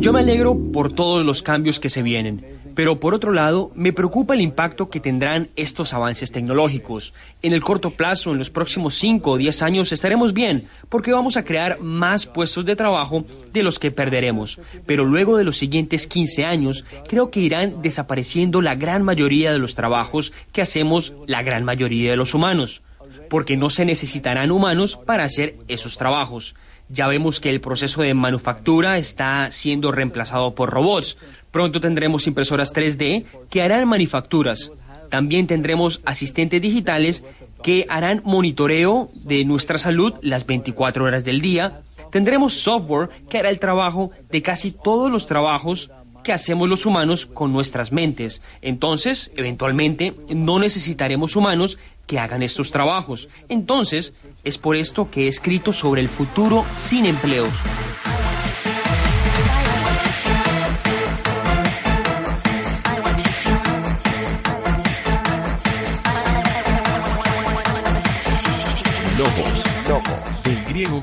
Yo 0.00 0.12
me 0.12 0.20
alegro 0.20 0.56
por 0.72 0.92
todos 0.92 1.24
los 1.24 1.42
cambios 1.42 1.80
que 1.80 1.90
se 1.90 2.02
vienen, 2.02 2.57
pero 2.78 3.00
por 3.00 3.12
otro 3.12 3.32
lado, 3.32 3.72
me 3.74 3.92
preocupa 3.92 4.34
el 4.34 4.40
impacto 4.40 4.88
que 4.88 5.00
tendrán 5.00 5.48
estos 5.56 5.94
avances 5.94 6.30
tecnológicos. 6.30 7.12
En 7.42 7.52
el 7.52 7.60
corto 7.60 7.90
plazo, 7.90 8.30
en 8.30 8.38
los 8.38 8.50
próximos 8.50 8.94
5 8.94 9.32
o 9.32 9.36
10 9.36 9.62
años, 9.64 9.90
estaremos 9.90 10.32
bien, 10.32 10.68
porque 10.88 11.10
vamos 11.10 11.36
a 11.36 11.44
crear 11.44 11.80
más 11.80 12.26
puestos 12.26 12.64
de 12.64 12.76
trabajo 12.76 13.24
de 13.52 13.64
los 13.64 13.80
que 13.80 13.90
perderemos. 13.90 14.60
Pero 14.86 15.04
luego 15.04 15.36
de 15.36 15.42
los 15.42 15.56
siguientes 15.56 16.06
15 16.06 16.44
años, 16.44 16.84
creo 17.08 17.32
que 17.32 17.40
irán 17.40 17.82
desapareciendo 17.82 18.62
la 18.62 18.76
gran 18.76 19.02
mayoría 19.02 19.50
de 19.50 19.58
los 19.58 19.74
trabajos 19.74 20.32
que 20.52 20.62
hacemos 20.62 21.14
la 21.26 21.42
gran 21.42 21.64
mayoría 21.64 22.12
de 22.12 22.16
los 22.16 22.32
humanos, 22.32 22.82
porque 23.28 23.56
no 23.56 23.70
se 23.70 23.86
necesitarán 23.86 24.52
humanos 24.52 24.96
para 25.04 25.24
hacer 25.24 25.56
esos 25.66 25.98
trabajos. 25.98 26.54
Ya 26.90 27.06
vemos 27.06 27.38
que 27.38 27.50
el 27.50 27.60
proceso 27.60 28.00
de 28.00 28.14
manufactura 28.14 28.96
está 28.96 29.50
siendo 29.50 29.92
reemplazado 29.92 30.54
por 30.54 30.70
robots. 30.70 31.18
Pronto 31.50 31.80
tendremos 31.80 32.26
impresoras 32.26 32.74
3D 32.74 33.24
que 33.50 33.62
harán 33.62 33.88
manufacturas. 33.88 34.70
También 35.08 35.46
tendremos 35.46 36.00
asistentes 36.04 36.60
digitales 36.60 37.24
que 37.62 37.86
harán 37.88 38.22
monitoreo 38.24 39.10
de 39.14 39.44
nuestra 39.44 39.78
salud 39.78 40.14
las 40.22 40.46
24 40.46 41.04
horas 41.04 41.24
del 41.24 41.40
día. 41.40 41.80
Tendremos 42.10 42.54
software 42.54 43.08
que 43.28 43.38
hará 43.38 43.50
el 43.50 43.58
trabajo 43.58 44.10
de 44.30 44.42
casi 44.42 44.70
todos 44.70 45.10
los 45.10 45.26
trabajos 45.26 45.90
que 46.22 46.32
hacemos 46.32 46.68
los 46.68 46.84
humanos 46.84 47.26
con 47.26 47.52
nuestras 47.52 47.90
mentes. 47.90 48.42
Entonces, 48.60 49.30
eventualmente, 49.36 50.14
no 50.28 50.58
necesitaremos 50.58 51.36
humanos 51.36 51.78
que 52.06 52.18
hagan 52.18 52.42
estos 52.42 52.70
trabajos. 52.70 53.28
Entonces, 53.48 54.12
es 54.44 54.58
por 54.58 54.76
esto 54.76 55.10
que 55.10 55.24
he 55.24 55.28
escrito 55.28 55.72
sobre 55.72 56.02
el 56.02 56.08
futuro 56.08 56.64
sin 56.76 57.06
empleos. 57.06 57.52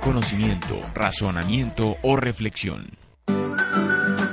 Conocimiento, 0.06 0.80
razonamiento 0.94 1.98
o 2.04 2.16
reflexión. 2.16 2.92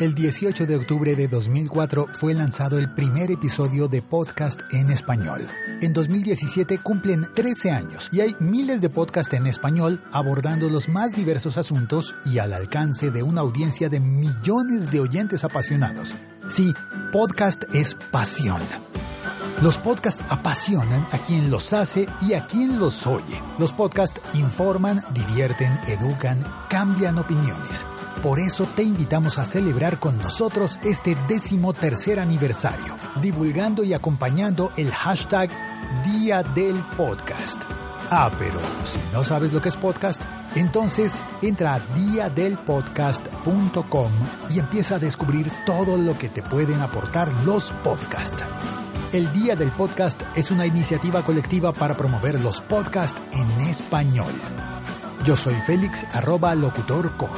El 0.01 0.15
18 0.15 0.67
de 0.67 0.77
octubre 0.77 1.17
de 1.17 1.29
2004 1.29 2.09
fue 2.13 2.35
lanzado 2.35 2.79
el 2.79 2.93
primer 2.93 3.31
episodio 3.31 3.89
de 3.89 4.03
podcast 4.03 4.61
en 4.71 4.91
español. 4.91 5.49
En 5.81 5.95
2017 5.95 6.79
cumplen 6.79 7.27
13 7.35 7.71
años 7.71 8.11
y 8.13 8.21
hay 8.21 8.37
miles 8.39 8.83
de 8.83 8.91
podcasts 8.91 9.33
en 9.33 9.47
español 9.47 10.03
abordando 10.13 10.69
los 10.69 10.91
más 10.91 11.17
diversos 11.17 11.57
asuntos 11.57 12.15
y 12.27 12.39
al 12.39 12.53
alcance 12.53 13.11
de 13.11 13.23
una 13.23 13.41
audiencia 13.41 13.89
de 13.89 14.01
millones 14.01 14.91
de 14.91 15.01
oyentes 15.01 15.43
apasionados. 15.43 16.15
Sí, 16.49 16.75
podcast 17.13 17.65
es 17.75 17.95
pasión. 17.95 18.61
Los 19.63 19.79
podcasts 19.79 20.23
apasionan 20.29 21.07
a 21.13 21.19
quien 21.19 21.49
los 21.49 21.73
hace 21.73 22.09
y 22.21 22.35
a 22.35 22.45
quien 22.47 22.81
los 22.81 23.07
oye. 23.07 23.41
Los 23.59 23.71
podcasts 23.71 24.21
informan, 24.35 25.05
divierten, 25.15 25.79
educan, 25.87 26.45
cambian 26.69 27.17
opiniones. 27.19 27.87
Por 28.25 28.41
eso 28.41 28.67
te 28.75 28.83
invitamos 28.83 29.39
a 29.39 29.45
celebrar 29.45 30.01
con 30.01 30.19
nosotros 30.19 30.81
este 30.83 31.17
décimo 31.29 31.75
tercer 31.75 32.19
aniversario, 32.19 32.97
divulgando 33.21 33.85
y 33.85 33.95
acompañando 33.95 34.73
el 34.77 34.91
hashtag 34.91 35.49
Día 36.05 36.43
del 36.43 36.81
Podcast. 36.97 37.63
Ah, 38.11 38.33
pero 38.37 38.59
si 38.83 38.99
no 39.13 39.23
sabes 39.23 39.53
lo 39.53 39.61
que 39.61 39.69
es 39.69 39.77
podcast, 39.77 40.21
entonces 40.57 41.15
entra 41.41 41.75
a 41.75 41.81
diadelpodcast.com 41.95 44.13
y 44.51 44.59
empieza 44.59 44.97
a 44.97 44.99
descubrir 44.99 45.53
todo 45.65 45.97
lo 45.97 46.19
que 46.19 46.29
te 46.29 46.43
pueden 46.43 46.81
aportar 46.81 47.33
los 47.45 47.71
podcasts. 47.85 48.43
El 49.13 49.31
Día 49.35 49.55
del 49.55 49.71
Podcast 49.71 50.23
es 50.35 50.51
una 50.51 50.65
iniciativa 50.65 51.23
colectiva 51.23 51.75
para 51.75 51.95
promover 51.99 52.41
los 52.41 52.63
podcasts 52.63 53.21
en 53.33 53.69
español. 53.69 54.33
Yo 55.23 55.37
soy 55.37 55.53
Félix, 55.67 56.07
arroba 56.15 56.55
locutorco. 56.55 57.29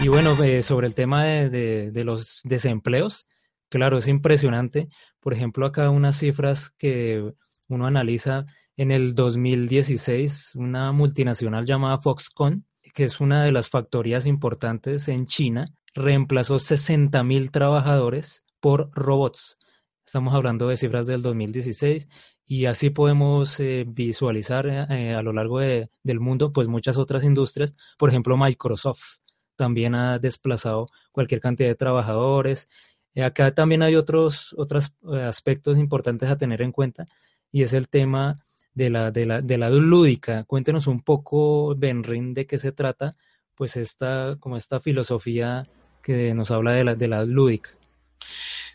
Y 0.00 0.08
bueno, 0.08 0.32
eh, 0.42 0.62
sobre 0.62 0.88
el 0.88 0.96
tema 0.96 1.22
de, 1.24 1.92
de, 1.92 2.04
los 2.04 2.40
desempleos, 2.42 3.28
claro, 3.68 3.98
es 3.98 4.08
impresionante. 4.08 4.88
Por 5.20 5.34
ejemplo, 5.34 5.64
acá 5.64 5.90
unas 5.90 6.18
cifras 6.18 6.72
que 6.76 7.24
uno 7.68 7.86
analiza 7.86 8.46
en 8.76 8.90
el 8.90 9.14
2016, 9.14 10.56
una 10.56 10.90
multinacional 10.90 11.66
llamada 11.66 11.98
Foxconn, 11.98 12.66
que 12.94 13.04
es 13.04 13.20
una 13.20 13.44
de 13.44 13.52
las 13.52 13.68
factorías 13.68 14.26
importantes 14.26 15.06
en 15.06 15.26
China, 15.26 15.66
reemplazó 15.94 16.58
60 16.58 17.22
mil 17.24 17.50
trabajadores 17.50 18.44
por 18.60 18.90
robots. 18.92 19.58
Estamos 20.04 20.34
hablando 20.34 20.68
de 20.68 20.76
cifras 20.76 21.06
del 21.06 21.22
2016 21.22 22.08
y 22.44 22.66
así 22.66 22.90
podemos 22.90 23.58
eh, 23.60 23.84
visualizar 23.86 24.66
eh, 24.66 25.14
a 25.14 25.22
lo 25.22 25.32
largo 25.32 25.60
de, 25.60 25.90
del 26.02 26.20
mundo 26.20 26.52
pues 26.52 26.68
muchas 26.68 26.96
otras 26.96 27.24
industrias. 27.24 27.76
Por 27.98 28.08
ejemplo, 28.08 28.36
Microsoft 28.36 29.18
también 29.56 29.94
ha 29.94 30.18
desplazado 30.18 30.88
cualquier 31.12 31.40
cantidad 31.40 31.68
de 31.68 31.74
trabajadores. 31.74 32.68
Eh, 33.14 33.22
acá 33.22 33.54
también 33.54 33.82
hay 33.82 33.94
otros, 33.96 34.54
otros 34.58 34.92
aspectos 35.24 35.78
importantes 35.78 36.28
a 36.30 36.36
tener 36.36 36.62
en 36.62 36.72
cuenta 36.72 37.06
y 37.50 37.62
es 37.62 37.72
el 37.74 37.88
tema 37.88 38.40
de 38.74 38.90
la, 38.90 39.10
de 39.10 39.26
la, 39.26 39.42
de 39.42 39.58
la 39.58 39.70
lúdica. 39.70 40.44
Cuéntenos 40.44 40.86
un 40.86 41.00
poco, 41.02 41.74
Benrin, 41.76 42.34
de 42.34 42.46
qué 42.46 42.58
se 42.58 42.72
trata, 42.72 43.16
pues 43.54 43.76
esta, 43.76 44.36
como 44.40 44.56
esta 44.56 44.80
filosofía 44.80 45.66
que 46.02 46.34
nos 46.34 46.50
habla 46.50 46.72
de 46.72 46.84
la, 46.84 46.94
de 46.94 47.08
la 47.08 47.24
lúdica. 47.24 47.70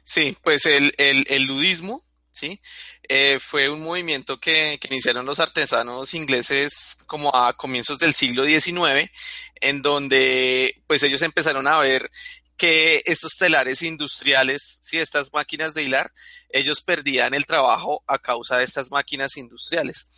Sí, 0.03 0.36
pues 0.41 0.65
el, 0.65 0.93
el, 0.98 1.25
el 1.29 1.43
ludismo, 1.43 2.01
¿sí? 2.31 2.60
Eh, 3.07 3.39
fue 3.39 3.69
un 3.69 3.81
movimiento 3.81 4.39
que, 4.39 4.77
que, 4.79 4.88
iniciaron 4.88 5.25
los 5.25 5.39
artesanos 5.39 6.13
ingleses 6.13 6.98
como 7.05 7.36
a 7.36 7.53
comienzos 7.53 8.00
del 8.00 8.13
siglo 8.13 8.46
XIX, 8.46 9.12
en 9.55 9.81
donde 9.81 10.74
pues 10.88 11.03
ellos 11.03 11.22
empezaron 11.22 11.67
a 11.67 11.77
ver 11.79 12.10
que 12.57 13.01
estos 13.05 13.38
telares 13.38 13.84
industriales, 13.84 14.79
sí, 14.81 14.98
estas 14.98 15.31
máquinas 15.31 15.74
de 15.74 15.84
hilar, 15.84 16.12
ellos 16.50 16.81
perdían 16.81 17.34
el 17.34 17.46
trabajo 17.46 18.03
a 18.07 18.17
causa 18.17 18.57
de 18.57 18.63
estas 18.63 18.89
máquinas 18.91 19.38
industriales. 19.38 20.10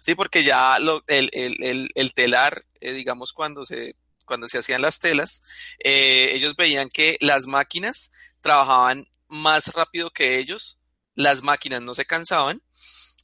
Sí, 0.00 0.14
porque 0.14 0.44
ya 0.44 0.78
lo, 0.78 1.02
el, 1.08 1.30
el, 1.32 1.90
el, 1.94 2.14
telar, 2.14 2.64
eh, 2.80 2.92
digamos, 2.92 3.32
cuando 3.32 3.64
se 3.64 3.96
cuando 4.26 4.48
se 4.48 4.58
hacían 4.58 4.82
las 4.82 4.98
telas, 4.98 5.42
eh, 5.82 6.30
ellos 6.32 6.54
veían 6.56 6.90
que 6.90 7.16
las 7.20 7.46
máquinas 7.46 8.10
trabajaban 8.42 9.08
más 9.28 9.72
rápido 9.74 10.10
que 10.10 10.38
ellos, 10.38 10.78
las 11.14 11.42
máquinas 11.42 11.80
no 11.80 11.94
se 11.94 12.04
cansaban 12.04 12.62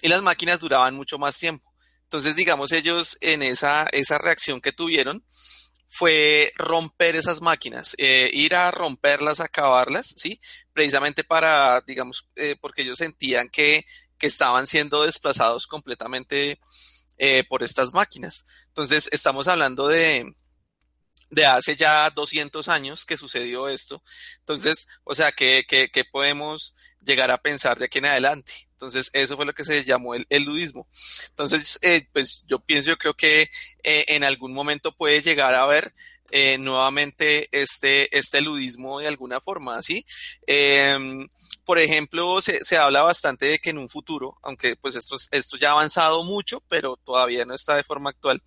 y 0.00 0.08
las 0.08 0.22
máquinas 0.22 0.60
duraban 0.60 0.94
mucho 0.94 1.18
más 1.18 1.36
tiempo. 1.36 1.70
Entonces, 2.04 2.36
digamos, 2.36 2.72
ellos 2.72 3.18
en 3.20 3.42
esa, 3.42 3.86
esa 3.92 4.18
reacción 4.18 4.60
que 4.60 4.72
tuvieron 4.72 5.24
fue 5.88 6.52
romper 6.56 7.16
esas 7.16 7.42
máquinas, 7.42 7.94
eh, 7.98 8.30
ir 8.32 8.54
a 8.54 8.70
romperlas, 8.70 9.40
acabarlas, 9.40 10.14
¿sí? 10.16 10.40
Precisamente 10.72 11.22
para, 11.22 11.82
digamos, 11.82 12.28
eh, 12.36 12.56
porque 12.60 12.82
ellos 12.82 12.98
sentían 12.98 13.50
que, 13.50 13.84
que 14.16 14.26
estaban 14.28 14.66
siendo 14.66 15.02
desplazados 15.02 15.66
completamente 15.66 16.58
por 17.48 17.62
estas 17.62 17.92
máquinas. 17.92 18.44
Entonces, 18.66 19.08
estamos 19.12 19.46
hablando 19.46 19.86
de, 19.86 20.34
de 21.30 21.46
hace 21.46 21.76
ya 21.76 22.10
200 22.10 22.68
años 22.68 23.06
que 23.06 23.16
sucedió 23.16 23.68
esto. 23.68 24.02
Entonces, 24.40 24.86
o 25.04 25.14
sea, 25.14 25.32
¿qué, 25.32 25.64
qué, 25.66 26.04
podemos 26.10 26.76
llegar 27.02 27.30
a 27.30 27.38
pensar 27.38 27.78
de 27.78 27.86
aquí 27.86 27.98
en 27.98 28.06
adelante? 28.06 28.52
Entonces, 28.72 29.10
eso 29.12 29.36
fue 29.36 29.46
lo 29.46 29.54
que 29.54 29.64
se 29.64 29.84
llamó 29.84 30.14
el, 30.14 30.26
el 30.28 30.42
ludismo. 30.42 30.88
Entonces, 31.30 31.78
eh, 31.82 32.06
pues 32.12 32.42
yo 32.46 32.58
pienso, 32.58 32.90
yo 32.90 32.98
creo 32.98 33.14
que 33.14 33.42
eh, 33.82 34.04
en 34.08 34.24
algún 34.24 34.52
momento 34.52 34.92
puede 34.92 35.22
llegar 35.22 35.54
a 35.54 35.64
ver 35.66 35.94
eh, 36.34 36.56
nuevamente 36.56 37.48
este, 37.52 38.16
este 38.16 38.40
ludismo 38.40 39.00
de 39.00 39.08
alguna 39.08 39.38
forma, 39.40 39.82
¿sí? 39.82 40.06
Eh, 40.46 40.96
por 41.66 41.78
ejemplo, 41.78 42.40
se, 42.40 42.64
se, 42.64 42.78
habla 42.78 43.02
bastante 43.02 43.46
de 43.46 43.58
que 43.58 43.68
en 43.68 43.76
un 43.76 43.90
futuro, 43.90 44.38
aunque 44.42 44.74
pues 44.76 44.96
esto, 44.96 45.16
esto 45.30 45.58
ya 45.58 45.68
ha 45.68 45.72
avanzado 45.72 46.24
mucho, 46.24 46.62
pero 46.68 46.96
todavía 47.04 47.44
no 47.44 47.54
está 47.54 47.76
de 47.76 47.84
forma 47.84 48.10
actual, 48.10 48.42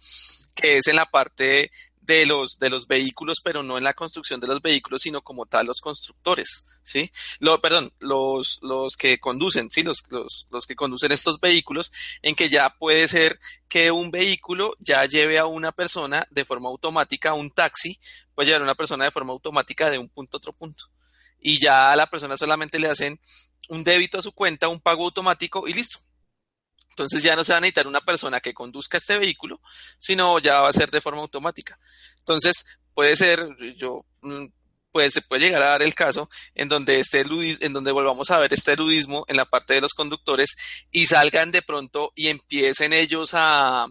que 0.55 0.77
es 0.77 0.87
en 0.87 0.95
la 0.95 1.05
parte 1.05 1.71
de 2.05 2.25
los, 2.25 2.57
de 2.59 2.69
los 2.69 2.87
vehículos, 2.87 3.39
pero 3.43 3.63
no 3.63 3.77
en 3.77 3.83
la 3.83 3.93
construcción 3.93 4.39
de 4.39 4.47
los 4.47 4.61
vehículos, 4.61 5.01
sino 5.01 5.21
como 5.21 5.45
tal 5.45 5.65
los 5.65 5.81
constructores, 5.81 6.65
¿sí? 6.83 7.11
Lo, 7.39 7.59
perdón, 7.61 7.93
los, 7.99 8.59
los 8.61 8.95
que 8.95 9.19
conducen, 9.19 9.69
¿sí? 9.71 9.83
Los, 9.83 10.03
los, 10.09 10.47
los 10.51 10.65
que 10.65 10.75
conducen 10.75 11.11
estos 11.11 11.39
vehículos, 11.39 11.91
en 12.21 12.35
que 12.35 12.49
ya 12.49 12.69
puede 12.69 13.07
ser 13.07 13.39
que 13.67 13.91
un 13.91 14.11
vehículo 14.11 14.75
ya 14.79 15.05
lleve 15.05 15.39
a 15.39 15.45
una 15.45 15.71
persona 15.71 16.27
de 16.29 16.45
forma 16.45 16.69
automática, 16.69 17.33
un 17.33 17.51
taxi, 17.51 17.99
puede 18.33 18.47
llevar 18.47 18.61
a 18.61 18.65
una 18.65 18.75
persona 18.75 19.05
de 19.05 19.11
forma 19.11 19.33
automática 19.33 19.89
de 19.89 19.97
un 19.97 20.09
punto 20.09 20.37
a 20.37 20.39
otro 20.39 20.53
punto. 20.53 20.85
Y 21.39 21.59
ya 21.59 21.91
a 21.91 21.95
la 21.95 22.07
persona 22.07 22.37
solamente 22.37 22.79
le 22.79 22.89
hacen 22.89 23.19
un 23.69 23.83
débito 23.83 24.19
a 24.19 24.21
su 24.21 24.31
cuenta, 24.31 24.67
un 24.67 24.79
pago 24.79 25.05
automático 25.05 25.67
y 25.67 25.73
listo 25.73 25.99
Entonces 26.95 27.23
ya 27.23 27.35
no 27.35 27.43
se 27.43 27.51
va 27.51 27.57
a 27.57 27.61
necesitar 27.61 27.87
una 27.87 27.99
persona 27.99 28.39
que 28.39 28.53
conduzca 28.53 28.97
este 28.97 29.19
vehículo, 29.19 29.59
sino 29.99 30.39
ya 30.39 30.61
va 30.61 30.69
a 30.69 30.73
ser 30.73 30.89
de 30.91 31.01
forma 31.01 31.19
automática. 31.19 31.77
Entonces 32.19 32.65
puede 32.93 33.17
ser, 33.17 33.49
yo 33.75 34.05
mm, 34.21 34.45
pues 34.95 35.13
se 35.13 35.21
puede 35.21 35.47
llegar 35.47 35.61
a 35.61 35.71
dar 35.71 35.83
el 35.83 35.93
caso 35.93 36.29
en 36.53 36.69
donde 36.69 37.01
este 37.01 37.19
en 37.19 37.73
donde 37.73 37.91
volvamos 37.91 38.31
a 38.31 38.39
ver 38.39 38.53
este 38.53 38.71
erudismo 38.71 39.25
en 39.27 39.35
la 39.35 39.43
parte 39.43 39.73
de 39.73 39.81
los 39.81 39.93
conductores 39.93 40.55
y 40.89 41.07
salgan 41.07 41.51
de 41.51 41.61
pronto 41.61 42.13
y 42.15 42.29
empiecen 42.29 42.93
ellos 42.93 43.31
a, 43.33 43.87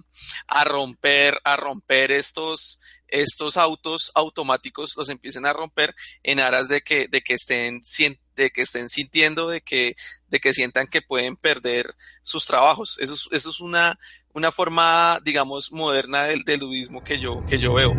a 0.47 0.65
romper, 0.65 1.39
a 1.45 1.57
romper 1.57 2.11
estos, 2.11 2.81
estos 3.07 3.59
autos 3.59 4.13
automáticos 4.15 4.95
los 4.97 5.11
empiecen 5.11 5.45
a 5.45 5.53
romper 5.53 5.95
en 6.23 6.41
aras 6.41 6.69
de 6.69 6.81
que, 6.81 7.07
de 7.07 7.21
que 7.21 7.35
estén 7.35 7.83
de 8.35 8.51
que 8.51 8.63
estén 8.63 8.89
sintiendo, 8.89 9.51
de 9.51 9.61
que, 9.61 9.97
de 10.29 10.41
que 10.41 10.55
sientan 10.55 10.87
que 10.87 11.03
pueden 11.03 11.37
perder 11.37 11.85
sus 12.23 12.47
trabajos. 12.47 12.97
Eso 12.99 13.13
es, 13.13 13.29
eso 13.31 13.51
es 13.51 13.61
una, 13.61 13.99
una 14.33 14.51
forma, 14.51 15.21
digamos, 15.23 15.71
moderna 15.71 16.25
del, 16.25 16.45
del 16.45 16.61
ludismo 16.61 17.05
que 17.05 17.21
yo, 17.21 17.45
que 17.47 17.59
yo 17.59 17.75
veo 17.75 17.93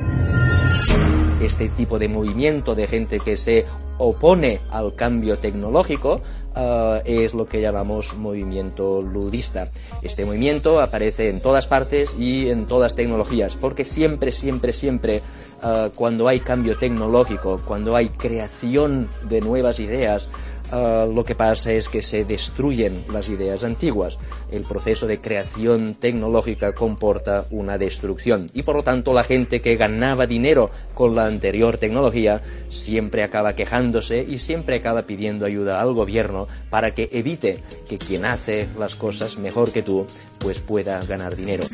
este 1.41 1.69
tipo 1.69 1.99
de 1.99 2.07
movimiento 2.07 2.75
de 2.75 2.87
gente 2.87 3.19
que 3.19 3.37
se 3.37 3.65
opone 3.97 4.59
al 4.71 4.95
cambio 4.95 5.37
tecnológico 5.37 6.21
uh, 6.55 6.99
es 7.05 7.33
lo 7.33 7.45
que 7.45 7.61
llamamos 7.61 8.15
movimiento 8.15 9.01
ludista. 9.01 9.69
Este 10.01 10.25
movimiento 10.25 10.81
aparece 10.81 11.29
en 11.29 11.41
todas 11.41 11.67
partes 11.67 12.15
y 12.17 12.49
en 12.49 12.65
todas 12.65 12.95
tecnologías, 12.95 13.57
porque 13.57 13.85
siempre, 13.85 14.31
siempre, 14.31 14.73
siempre 14.73 15.21
uh, 15.61 15.89
cuando 15.95 16.27
hay 16.27 16.39
cambio 16.39 16.77
tecnológico, 16.77 17.59
cuando 17.65 17.95
hay 17.95 18.09
creación 18.09 19.09
de 19.27 19.41
nuevas 19.41 19.79
ideas, 19.79 20.29
Ah, 20.71 21.07
lo 21.11 21.23
que 21.23 21.35
pasa 21.35 21.71
es 21.71 21.89
que 21.89 22.01
se 22.01 22.25
destruyen 22.25 23.05
las 23.11 23.29
ideas 23.29 23.63
antiguas. 23.63 24.17
El 24.51 24.63
proceso 24.63 25.07
de 25.07 25.21
creación 25.21 25.95
tecnológica 25.95 26.73
comporta 26.73 27.45
una 27.51 27.77
destrucción 27.77 28.47
y 28.53 28.63
por 28.63 28.75
lo 28.75 28.83
tanto 28.83 29.13
la 29.13 29.23
gente 29.23 29.61
que 29.61 29.75
ganaba 29.75 30.27
dinero 30.27 30.71
con 30.93 31.15
la 31.15 31.27
anterior 31.27 31.77
tecnología 31.77 32.41
siempre 32.69 33.23
acaba 33.23 33.55
quejándose 33.55 34.25
y 34.27 34.39
siempre 34.39 34.77
acaba 34.77 35.03
pidiendo 35.03 35.45
ayuda 35.45 35.81
al 35.81 35.93
gobierno 35.93 36.47
para 36.69 36.93
que 36.93 37.09
evite 37.11 37.59
que 37.87 37.97
quien 37.97 38.25
hace 38.25 38.67
las 38.77 38.95
cosas 38.95 39.37
mejor 39.37 39.71
que 39.71 39.83
tú 39.83 40.07
pues 40.39 40.61
pueda 40.61 41.03
ganar 41.05 41.35
dinero. 41.35 41.65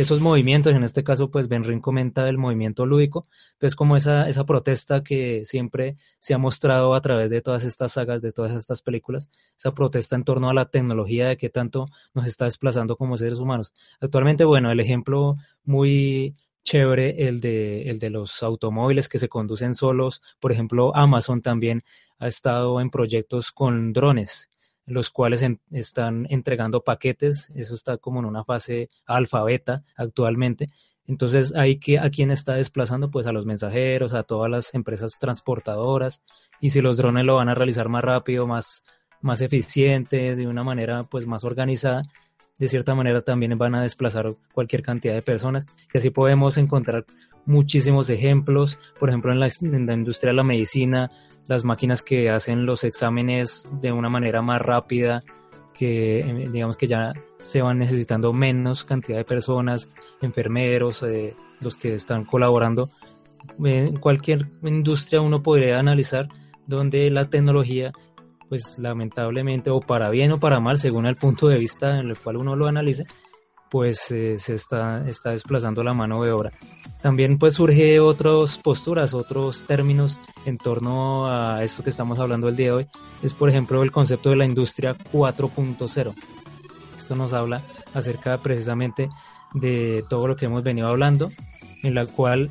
Esos 0.00 0.20
movimientos, 0.20 0.74
en 0.74 0.82
este 0.82 1.04
caso, 1.04 1.30
pues 1.30 1.48
Benrin 1.48 1.80
comenta 1.80 2.24
del 2.24 2.38
movimiento 2.38 2.86
lúdico, 2.86 3.26
pues 3.58 3.74
como 3.74 3.96
esa, 3.96 4.28
esa 4.28 4.44
protesta 4.44 5.02
que 5.02 5.44
siempre 5.44 5.96
se 6.18 6.34
ha 6.34 6.38
mostrado 6.38 6.94
a 6.94 7.00
través 7.00 7.30
de 7.30 7.40
todas 7.40 7.64
estas 7.64 7.92
sagas, 7.92 8.22
de 8.22 8.32
todas 8.32 8.52
estas 8.52 8.82
películas, 8.82 9.30
esa 9.56 9.72
protesta 9.72 10.16
en 10.16 10.24
torno 10.24 10.48
a 10.48 10.54
la 10.54 10.70
tecnología 10.70 11.28
de 11.28 11.36
que 11.36 11.50
tanto 11.50 11.86
nos 12.14 12.26
está 12.26 12.46
desplazando 12.46 12.96
como 12.96 13.16
seres 13.16 13.38
humanos. 13.38 13.72
Actualmente, 14.00 14.44
bueno, 14.44 14.70
el 14.70 14.80
ejemplo 14.80 15.36
muy 15.64 16.34
chévere, 16.62 17.28
el 17.28 17.40
de, 17.40 17.90
el 17.90 17.98
de 17.98 18.10
los 18.10 18.42
automóviles 18.42 19.08
que 19.08 19.18
se 19.18 19.28
conducen 19.28 19.74
solos, 19.74 20.22
por 20.40 20.52
ejemplo, 20.52 20.94
Amazon 20.94 21.42
también 21.42 21.82
ha 22.18 22.26
estado 22.26 22.80
en 22.80 22.90
proyectos 22.90 23.50
con 23.52 23.92
drones 23.92 24.50
los 24.90 25.10
cuales 25.10 25.44
están 25.70 26.26
entregando 26.30 26.82
paquetes, 26.82 27.50
eso 27.54 27.74
está 27.74 27.96
como 27.96 28.20
en 28.20 28.26
una 28.26 28.44
fase 28.44 28.90
alfabeta 29.06 29.84
actualmente. 29.96 30.68
Entonces, 31.06 31.54
hay 31.54 31.78
que 31.78 31.98
a 31.98 32.10
quién 32.10 32.30
está 32.30 32.54
desplazando, 32.54 33.10
pues 33.10 33.26
a 33.26 33.32
los 33.32 33.46
mensajeros, 33.46 34.14
a 34.14 34.22
todas 34.22 34.50
las 34.50 34.74
empresas 34.74 35.18
transportadoras, 35.18 36.22
y 36.60 36.70
si 36.70 36.80
los 36.80 36.96
drones 36.96 37.24
lo 37.24 37.36
van 37.36 37.48
a 37.48 37.54
realizar 37.54 37.88
más 37.88 38.04
rápido, 38.04 38.46
más, 38.46 38.82
más 39.20 39.40
eficientes, 39.40 40.36
de 40.36 40.46
una 40.46 40.62
manera 40.62 41.04
pues 41.04 41.26
más 41.26 41.44
organizada, 41.44 42.04
de 42.58 42.68
cierta 42.68 42.94
manera 42.94 43.22
también 43.22 43.56
van 43.56 43.74
a 43.74 43.82
desplazar 43.82 44.36
cualquier 44.52 44.82
cantidad 44.82 45.14
de 45.14 45.22
personas. 45.22 45.66
Y 45.94 45.98
así 45.98 46.10
podemos 46.10 46.58
encontrar 46.58 47.06
muchísimos 47.46 48.10
ejemplos, 48.10 48.78
por 48.98 49.08
ejemplo, 49.08 49.32
en 49.32 49.40
la, 49.40 49.48
industria 49.94 50.30
de 50.30 50.36
la 50.36 50.44
medicina, 50.44 51.10
las 51.46 51.64
máquinas 51.64 52.02
que 52.02 52.30
hacen 52.30 52.66
los 52.66 52.84
exámenes 52.84 53.70
de 53.80 53.92
una 53.92 54.08
manera 54.08 54.42
más 54.42 54.60
rápida, 54.60 55.22
que 55.72 56.20
eh, 56.20 56.48
digamos 56.52 56.76
que 56.76 56.86
ya 56.86 57.12
se 57.38 57.62
van 57.62 57.78
necesitando 57.78 58.32
menos 58.32 58.84
cantidad 58.84 59.18
de 59.18 59.24
personas, 59.24 59.88
enfermeros, 60.20 61.02
eh, 61.02 61.34
los 61.60 61.76
que 61.76 61.94
están 61.94 62.24
colaborando. 62.24 62.90
En 63.64 63.96
cualquier 63.96 64.46
industria 64.62 65.20
uno 65.20 65.42
podría 65.42 65.78
analizar 65.78 66.28
donde 66.66 67.10
la 67.10 67.28
tecnología, 67.28 67.92
pues 68.48 68.78
lamentablemente, 68.78 69.70
o 69.70 69.80
para 69.80 70.10
bien 70.10 70.32
o 70.32 70.38
para 70.38 70.60
mal, 70.60 70.78
según 70.78 71.06
el 71.06 71.16
punto 71.16 71.48
de 71.48 71.58
vista 71.58 71.98
en 71.98 72.10
el 72.10 72.16
cual 72.16 72.36
uno 72.36 72.54
lo 72.54 72.66
analice, 72.66 73.06
pues 73.70 74.10
eh, 74.10 74.36
se 74.36 74.54
está, 74.54 75.08
está 75.08 75.30
desplazando 75.30 75.82
la 75.82 75.94
mano 75.94 76.22
de 76.22 76.32
obra. 76.32 76.52
También 77.00 77.38
pues 77.38 77.54
surge 77.54 78.00
otras 78.00 78.58
posturas, 78.58 79.14
otros 79.14 79.64
términos 79.66 80.18
en 80.44 80.58
torno 80.58 81.30
a 81.30 81.62
esto 81.62 81.82
que 81.82 81.90
estamos 81.90 82.18
hablando 82.18 82.48
el 82.48 82.56
día 82.56 82.66
de 82.66 82.72
hoy. 82.72 82.86
Es 83.22 83.32
por 83.32 83.48
ejemplo 83.48 83.82
el 83.82 83.92
concepto 83.92 84.30
de 84.30 84.36
la 84.36 84.44
industria 84.44 84.94
4.0. 85.12 86.14
Esto 86.96 87.16
nos 87.16 87.32
habla 87.32 87.62
acerca 87.94 88.38
precisamente 88.38 89.08
de 89.54 90.04
todo 90.08 90.26
lo 90.26 90.36
que 90.36 90.46
hemos 90.46 90.62
venido 90.62 90.88
hablando, 90.88 91.30
en 91.82 91.94
la 91.94 92.06
cual 92.06 92.50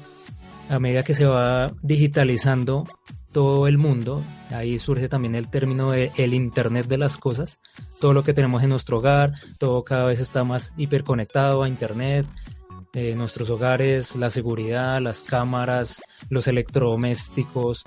a 0.69 0.79
medida 0.79 1.03
que 1.03 1.13
se 1.13 1.25
va 1.25 1.71
digitalizando 1.81 2.85
todo 3.31 3.67
el 3.67 3.77
mundo, 3.77 4.23
ahí 4.49 4.79
surge 4.79 5.07
también 5.07 5.35
el 5.35 5.49
término 5.49 5.91
de 5.91 6.11
el 6.17 6.33
Internet 6.33 6.87
de 6.87 6.97
las 6.97 7.17
cosas, 7.17 7.59
todo 7.99 8.13
lo 8.13 8.23
que 8.23 8.33
tenemos 8.33 8.63
en 8.63 8.69
nuestro 8.69 8.97
hogar, 8.97 9.33
todo 9.57 9.83
cada 9.83 10.05
vez 10.05 10.19
está 10.19 10.43
más 10.43 10.73
hiperconectado 10.77 11.63
a 11.63 11.69
Internet, 11.69 12.25
eh, 12.93 13.13
nuestros 13.15 13.51
hogares, 13.51 14.15
la 14.15 14.31
seguridad, 14.31 14.99
las 14.99 15.21
cámaras, 15.21 16.01
los 16.29 16.47
electrodomésticos, 16.47 17.83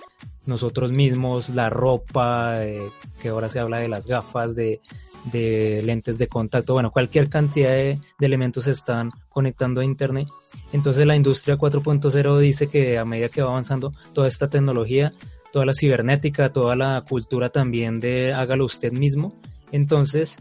nosotros 0.46 0.92
mismos, 0.92 1.50
la 1.50 1.70
ropa, 1.70 2.64
eh, 2.64 2.80
que 3.20 3.30
ahora 3.30 3.48
se 3.48 3.58
habla 3.58 3.78
de 3.78 3.88
las 3.88 4.06
gafas, 4.06 4.54
de, 4.54 4.80
de 5.24 5.82
lentes 5.84 6.18
de 6.18 6.28
contacto, 6.28 6.74
bueno, 6.74 6.92
cualquier 6.92 7.28
cantidad 7.28 7.70
de, 7.70 7.98
de, 8.18 8.26
elementos 8.26 8.68
están 8.68 9.10
conectando 9.28 9.80
a 9.80 9.84
Internet. 9.84 10.28
Entonces 10.72 11.04
la 11.04 11.16
industria 11.16 11.56
4.0 11.56 12.38
dice 12.38 12.68
que 12.68 12.96
a 12.96 13.04
medida 13.04 13.28
que 13.28 13.42
va 13.42 13.50
avanzando 13.50 13.92
toda 14.12 14.28
esta 14.28 14.48
tecnología, 14.48 15.12
toda 15.52 15.66
la 15.66 15.72
cibernética, 15.78 16.52
toda 16.52 16.74
la 16.74 17.04
cultura 17.08 17.50
también 17.50 18.00
de 18.00 18.32
hágalo 18.32 18.64
usted 18.64 18.90
mismo, 18.90 19.40
entonces 19.70 20.38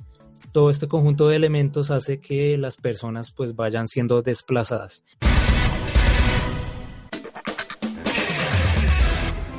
todo 0.52 0.70
este 0.70 0.88
conjunto 0.88 1.28
de 1.28 1.36
elementos 1.36 1.92
hace 1.92 2.20
que 2.20 2.58
las 2.58 2.78
personas 2.78 3.32
pues 3.32 3.56
vayan 3.56 3.88
siendo 3.88 4.22
desplazadas. 4.22 5.04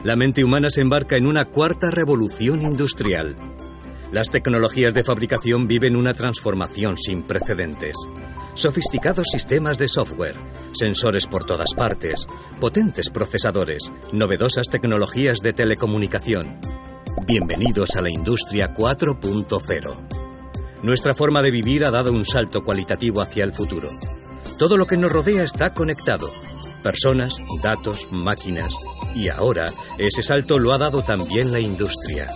La 0.05 0.17
mente 0.17 0.43
humana 0.43 0.69
se 0.69 0.81
embarca 0.81 1.17
en 1.17 1.27
una 1.27 1.45
cuarta 1.45 1.91
revolución 1.91 2.63
industrial. 2.63 3.37
Las 4.11 4.31
tecnologías 4.31 4.93
de 4.93 5.05
fabricación 5.05 5.69
viven 5.69 5.95
una 5.95 6.13
transformación 6.13 6.97
sin 6.97 7.23
precedentes. 7.23 7.95
Sofisticados 8.55 9.29
sistemas 9.33 9.79
de 9.79 9.89
software, 9.89 10.39
sensores 10.75 11.27
por 11.27 11.45
todas 11.45 11.73
partes, 11.75 12.27
potentes 12.61 13.09
procesadores, 13.09 13.91
novedosas 14.13 14.67
tecnologías 14.69 15.39
de 15.39 15.55
telecomunicación. 15.55 16.61
Bienvenidos 17.27 17.97
a 17.97 18.03
la 18.03 18.11
industria 18.11 18.75
4.0. 18.75 20.83
Nuestra 20.83 21.15
forma 21.15 21.41
de 21.41 21.51
vivir 21.51 21.87
ha 21.87 21.91
dado 21.91 22.13
un 22.13 22.27
salto 22.27 22.63
cualitativo 22.63 23.23
hacia 23.23 23.45
el 23.45 23.55
futuro. 23.55 23.89
Todo 24.59 24.77
lo 24.77 24.85
que 24.87 24.99
nos 24.99 25.11
rodea 25.11 25.45
está 25.45 25.73
conectado. 25.73 26.31
Personas, 26.83 27.39
datos, 27.63 28.13
máquinas. 28.13 28.75
Y 29.15 29.31
ahora, 29.31 29.73
ese 29.97 30.23
salto 30.23 30.59
lo 30.59 30.75
ha 30.75 30.79
dado 30.79 31.01
también 31.03 31.53
la 31.53 31.61
industria. 31.61 32.29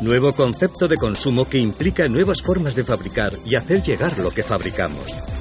Nuevo 0.00 0.32
concepto 0.32 0.88
de 0.88 0.96
consumo 0.96 1.48
que 1.48 1.58
implica 1.58 2.08
nuevas 2.08 2.42
formas 2.42 2.74
de 2.74 2.82
fabricar 2.82 3.32
y 3.44 3.54
hacer 3.54 3.82
llegar 3.82 4.18
lo 4.18 4.32
que 4.32 4.42
fabricamos. 4.42 5.35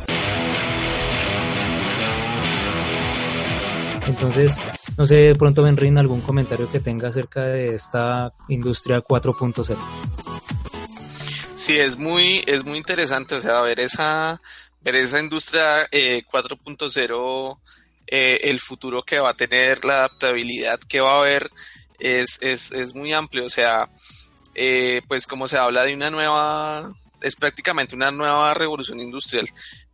Entonces, 4.07 4.57
no 4.97 5.05
sé, 5.05 5.15
de 5.15 5.35
pronto 5.35 5.63
Benrin, 5.63 5.97
algún 5.97 6.21
comentario 6.21 6.71
que 6.71 6.79
tenga 6.79 7.07
acerca 7.07 7.43
de 7.43 7.75
esta 7.75 8.33
industria 8.47 9.01
4.0. 9.01 9.75
Sí, 11.55 11.77
es 11.77 11.97
muy, 11.97 12.43
es 12.45 12.63
muy 12.63 12.77
interesante, 12.77 13.35
o 13.35 13.41
sea, 13.41 13.61
ver 13.61 13.79
esa, 13.79 14.39
ver 14.81 14.95
esa 14.95 15.19
industria 15.19 15.89
4.0, 15.89 17.57
eh, 17.57 17.61
eh, 18.07 18.39
el 18.43 18.59
futuro 18.59 19.01
que 19.03 19.19
va 19.19 19.31
a 19.31 19.33
tener, 19.33 19.83
la 19.83 19.95
adaptabilidad 19.95 20.79
que 20.79 20.99
va 20.99 21.15
a 21.15 21.19
haber, 21.19 21.49
es, 21.97 22.39
es, 22.43 22.71
es 22.71 22.93
muy 22.93 23.13
amplio, 23.13 23.45
o 23.45 23.49
sea, 23.49 23.89
eh, 24.53 25.01
pues 25.07 25.25
como 25.25 25.47
se 25.47 25.57
habla 25.57 25.83
de 25.83 25.95
una 25.95 26.11
nueva, 26.11 26.93
es 27.21 27.35
prácticamente 27.35 27.95
una 27.95 28.11
nueva 28.11 28.53
revolución 28.53 28.99
industrial, 28.99 29.47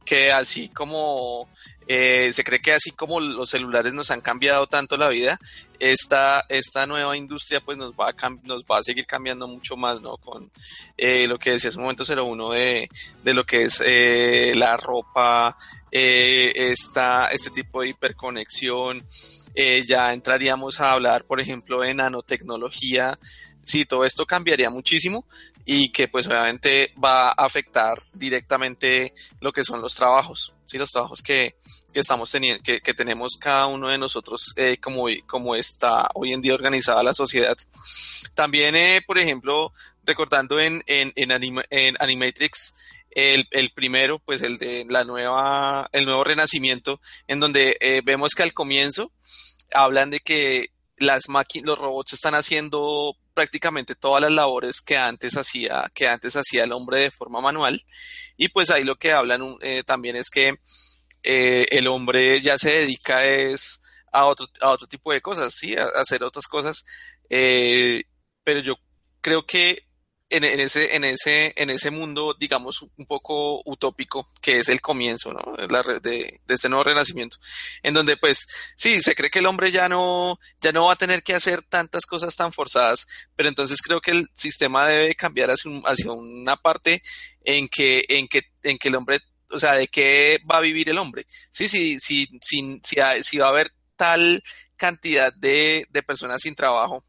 que 0.03 0.31
así 0.31 0.67
como 0.69 1.47
se 1.87 2.43
cree 2.43 2.61
que 2.61 2.73
así 2.73 2.91
como 2.91 3.19
los 3.19 3.49
celulares 3.49 3.93
nos 3.93 4.11
han 4.11 4.21
cambiado 4.21 4.67
tanto 4.67 4.97
la 4.97 5.09
vida, 5.09 5.39
esta, 5.81 6.45
esta 6.47 6.85
nueva 6.85 7.17
industria 7.17 7.59
pues 7.59 7.77
nos 7.77 7.93
va 7.93 8.09
a, 8.09 8.29
nos 8.43 8.63
va 8.63 8.77
a 8.79 8.83
seguir 8.83 9.05
cambiando 9.05 9.47
mucho 9.47 9.75
más, 9.75 10.01
¿no? 10.01 10.17
Con 10.17 10.51
eh, 10.95 11.27
lo 11.27 11.39
que 11.39 11.51
decía 11.51 11.69
hace 11.69 11.77
un 11.77 11.85
momento 11.85 12.03
01 12.05 12.51
de, 12.51 12.89
de 13.23 13.33
lo 13.33 13.43
que 13.43 13.63
es 13.63 13.81
eh, 13.83 14.53
la 14.55 14.77
ropa, 14.77 15.57
eh, 15.91 16.53
esta, 16.55 17.27
este 17.27 17.49
tipo 17.49 17.81
de 17.81 17.89
hiperconexión, 17.89 19.05
eh, 19.53 19.83
ya 19.85 20.13
entraríamos 20.13 20.79
a 20.79 20.93
hablar, 20.93 21.25
por 21.25 21.41
ejemplo, 21.41 21.81
de 21.81 21.93
nanotecnología. 21.93 23.19
Sí, 23.63 23.85
todo 23.85 24.05
esto 24.05 24.25
cambiaría 24.25 24.69
muchísimo 24.69 25.25
y 25.65 25.91
que 25.91 26.07
pues 26.07 26.27
obviamente 26.27 26.93
va 27.03 27.29
a 27.29 27.45
afectar 27.45 28.01
directamente 28.13 29.13
lo 29.39 29.51
que 29.51 29.63
son 29.63 29.81
los 29.81 29.93
trabajos, 29.93 30.53
¿sí? 30.65 30.77
los 30.77 30.89
trabajos 30.89 31.21
que, 31.21 31.55
que 31.93 31.99
estamos 31.99 32.31
teniendo, 32.31 32.61
que, 32.63 32.81
que, 32.81 32.93
tenemos 32.93 33.37
cada 33.39 33.67
uno 33.67 33.89
de 33.89 33.97
nosotros 33.97 34.53
eh, 34.55 34.77
como, 34.81 35.05
como 35.27 35.55
está 35.55 36.09
hoy 36.15 36.33
en 36.33 36.41
día 36.41 36.55
organizada 36.55 37.03
la 37.03 37.13
sociedad. 37.13 37.55
También, 38.33 38.75
eh, 38.75 39.01
por 39.05 39.19
ejemplo, 39.19 39.73
recordando 40.03 40.59
en, 40.59 40.83
en, 40.87 41.13
en, 41.15 41.95
Animatrix, 41.99 42.73
el, 43.11 43.47
el, 43.51 43.71
primero, 43.71 44.19
pues 44.19 44.41
el 44.41 44.57
de 44.57 44.85
la 44.89 45.03
nueva, 45.03 45.89
el 45.91 46.05
nuevo 46.05 46.23
renacimiento, 46.23 47.01
en 47.27 47.39
donde 47.39 47.77
eh, 47.79 48.01
vemos 48.03 48.31
que 48.35 48.43
al 48.43 48.53
comienzo 48.53 49.11
hablan 49.73 50.09
de 50.09 50.19
que 50.19 50.67
las 50.97 51.29
máquinas, 51.29 51.67
los 51.67 51.79
robots 51.79 52.13
están 52.13 52.35
haciendo 52.35 53.17
prácticamente 53.33 53.95
todas 53.95 54.21
las 54.21 54.31
labores 54.31 54.81
que 54.81 54.97
antes 54.97 55.37
hacía, 55.37 55.89
que 55.93 56.07
antes 56.07 56.35
hacía 56.35 56.63
el 56.63 56.73
hombre 56.73 56.99
de 56.99 57.11
forma 57.11 57.41
manual. 57.41 57.83
Y 58.37 58.49
pues 58.49 58.69
ahí 58.69 58.83
lo 58.83 58.95
que 58.95 59.13
hablan 59.13 59.55
eh, 59.61 59.83
también 59.83 60.15
es 60.15 60.29
que 60.29 60.55
eh, 61.23 61.65
el 61.69 61.87
hombre 61.87 62.41
ya 62.41 62.57
se 62.57 62.71
dedica 62.71 63.25
es 63.25 63.81
a 64.11 64.25
otro, 64.25 64.47
a 64.61 64.69
otro 64.69 64.87
tipo 64.87 65.13
de 65.13 65.21
cosas, 65.21 65.53
sí, 65.53 65.75
a, 65.75 65.85
hacer 65.95 66.23
otras 66.23 66.47
cosas. 66.47 66.83
Eh, 67.29 68.03
pero 68.43 68.61
yo 68.61 68.75
creo 69.21 69.45
que 69.45 69.87
en, 70.31 70.59
ese, 70.59 70.95
en, 70.95 71.03
ese, 71.03 71.53
en 71.55 71.69
ese 71.69 71.91
mundo, 71.91 72.35
digamos, 72.37 72.81
un 72.81 73.05
poco 73.05 73.61
utópico, 73.65 74.29
que 74.41 74.59
es 74.59 74.69
el 74.69 74.81
comienzo, 74.81 75.33
¿no? 75.33 75.41
La, 75.67 75.83
de, 75.83 76.39
de 76.45 76.53
este 76.53 76.69
nuevo 76.69 76.83
renacimiento, 76.83 77.37
en 77.83 77.93
donde, 77.93 78.17
pues, 78.17 78.47
sí, 78.75 79.01
se 79.01 79.15
cree 79.15 79.29
que 79.29 79.39
el 79.39 79.45
hombre 79.45 79.71
ya 79.71 79.89
no, 79.89 80.39
ya 80.59 80.71
no 80.71 80.87
va 80.87 80.93
a 80.93 80.97
tener 80.97 81.23
que 81.23 81.33
hacer 81.33 81.61
tantas 81.63 82.05
cosas 82.05 82.35
tan 82.35 82.53
forzadas, 82.53 83.05
pero 83.35 83.49
entonces 83.49 83.81
creo 83.81 84.01
que 84.01 84.11
el 84.11 84.27
sistema 84.33 84.87
debe 84.87 85.15
cambiar 85.15 85.51
hacia, 85.51 85.69
un, 85.69 85.83
hacia 85.85 86.11
una 86.11 86.55
parte 86.55 87.01
en 87.43 87.67
que, 87.67 88.03
en 88.07 88.27
que, 88.27 88.41
en 88.63 88.77
que 88.77 88.87
el 88.87 88.95
hombre, 88.95 89.19
o 89.49 89.59
sea, 89.59 89.73
de 89.73 89.87
qué 89.87 90.39
va 90.49 90.57
a 90.57 90.61
vivir 90.61 90.89
el 90.89 90.97
hombre. 90.97 91.25
Sí, 91.51 91.67
sí, 91.67 91.97
sí, 91.99 92.27
sí, 92.41 92.79
sí, 92.83 92.95
si 93.23 93.37
va 93.37 93.47
a 93.47 93.49
haber 93.49 93.71
tal 93.95 94.41
cantidad 94.77 95.31
de, 95.33 95.85
de 95.89 96.03
personas 96.03 96.41
sin 96.41 96.55
trabajo, 96.55 97.03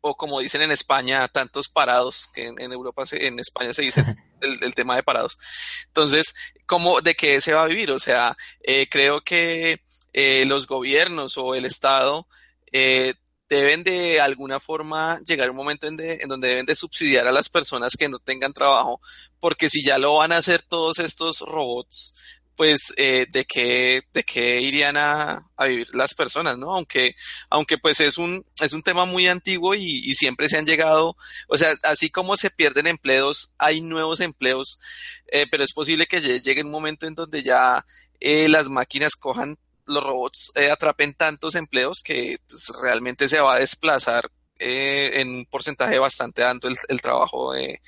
o 0.00 0.16
como 0.16 0.40
dicen 0.40 0.62
en 0.62 0.70
España, 0.70 1.26
tantos 1.28 1.68
parados, 1.68 2.28
que 2.32 2.46
en, 2.46 2.60
en 2.60 2.72
Europa, 2.72 3.06
se, 3.06 3.26
en 3.26 3.38
España 3.38 3.72
se 3.72 3.82
dice 3.82 4.04
el, 4.40 4.62
el, 4.62 4.74
tema 4.74 4.96
de 4.96 5.02
parados. 5.02 5.38
Entonces, 5.86 6.34
¿cómo, 6.66 7.00
de 7.00 7.14
qué 7.14 7.40
se 7.40 7.54
va 7.54 7.64
a 7.64 7.68
vivir? 7.68 7.90
O 7.90 7.98
sea, 7.98 8.36
eh, 8.62 8.88
creo 8.88 9.20
que 9.22 9.82
eh, 10.12 10.44
los 10.46 10.66
gobiernos 10.66 11.36
o 11.36 11.54
el 11.54 11.64
Estado 11.64 12.26
eh, 12.72 13.14
deben 13.48 13.82
de 13.82 14.20
alguna 14.20 14.60
forma 14.60 15.20
llegar 15.24 15.48
a 15.48 15.50
un 15.50 15.56
momento 15.56 15.86
en, 15.86 15.96
de, 15.96 16.18
en, 16.20 16.28
donde 16.28 16.48
deben 16.48 16.66
de 16.66 16.76
subsidiar 16.76 17.26
a 17.26 17.32
las 17.32 17.48
personas 17.48 17.96
que 17.96 18.08
no 18.08 18.18
tengan 18.18 18.52
trabajo, 18.52 19.00
porque 19.40 19.70
si 19.70 19.82
ya 19.82 19.98
lo 19.98 20.16
van 20.16 20.32
a 20.32 20.38
hacer 20.38 20.62
todos 20.62 20.98
estos 20.98 21.40
robots, 21.40 22.14
pues 22.58 22.92
eh, 22.96 23.26
de 23.30 23.44
qué 23.44 24.02
de 24.12 24.24
qué 24.24 24.60
irían 24.60 24.96
a, 24.96 25.48
a, 25.56 25.64
vivir 25.66 25.86
las 25.94 26.12
personas 26.12 26.58
no 26.58 26.74
aunque 26.74 27.14
aunque 27.50 27.78
pues 27.78 28.00
es 28.00 28.18
un 28.18 28.44
es 28.60 28.72
un 28.72 28.82
tema 28.82 29.04
muy 29.04 29.28
antiguo 29.28 29.76
y, 29.76 30.02
y, 30.04 30.16
siempre 30.16 30.48
se 30.48 30.58
han 30.58 30.66
llegado 30.66 31.16
o 31.46 31.56
sea 31.56 31.72
así 31.84 32.10
como 32.10 32.36
se 32.36 32.50
pierden 32.50 32.88
empleos 32.88 33.52
hay 33.58 33.80
nuevos 33.80 34.20
empleos 34.20 34.80
eh, 35.28 35.46
pero 35.48 35.62
es 35.62 35.72
posible 35.72 36.06
que 36.06 36.20
llegue 36.20 36.64
un 36.64 36.72
momento 36.72 37.06
en 37.06 37.14
donde 37.14 37.44
ya 37.44 37.86
eh, 38.18 38.48
las 38.48 38.68
máquinas 38.68 39.14
cojan 39.14 39.56
los 39.86 40.02
robots 40.02 40.50
eh, 40.56 40.72
atrapen 40.72 41.14
tantos 41.14 41.54
empleos 41.54 42.02
que 42.02 42.38
pues, 42.48 42.72
realmente 42.82 43.28
se 43.28 43.38
va 43.38 43.54
a 43.54 43.60
desplazar 43.60 44.28
eh, 44.58 45.20
en 45.20 45.28
un 45.28 45.46
porcentaje 45.46 45.98
bastante 45.98 46.42
alto 46.42 46.68
el, 46.88 47.00
trabajo 47.00 47.52
de, 47.52 47.80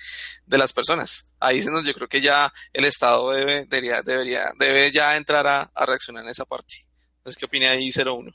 de, 0.46 0.58
las 0.58 0.72
personas. 0.72 1.30
Ahí 1.40 1.62
se 1.62 1.70
nos, 1.70 1.84
yo 1.86 1.94
creo 1.94 2.08
que 2.08 2.20
ya 2.20 2.52
el 2.72 2.84
Estado 2.84 3.30
debe, 3.32 3.66
debería, 3.66 4.02
debería, 4.02 4.52
debe 4.58 4.90
ya 4.90 5.16
entrar 5.16 5.46
a, 5.46 5.70
a 5.74 5.86
reaccionar 5.86 6.24
en 6.24 6.30
esa 6.30 6.44
parte. 6.44 6.74
Entonces, 7.18 7.38
¿qué 7.38 7.46
opina 7.46 7.70
ahí 7.70 7.90
01? 7.90 8.30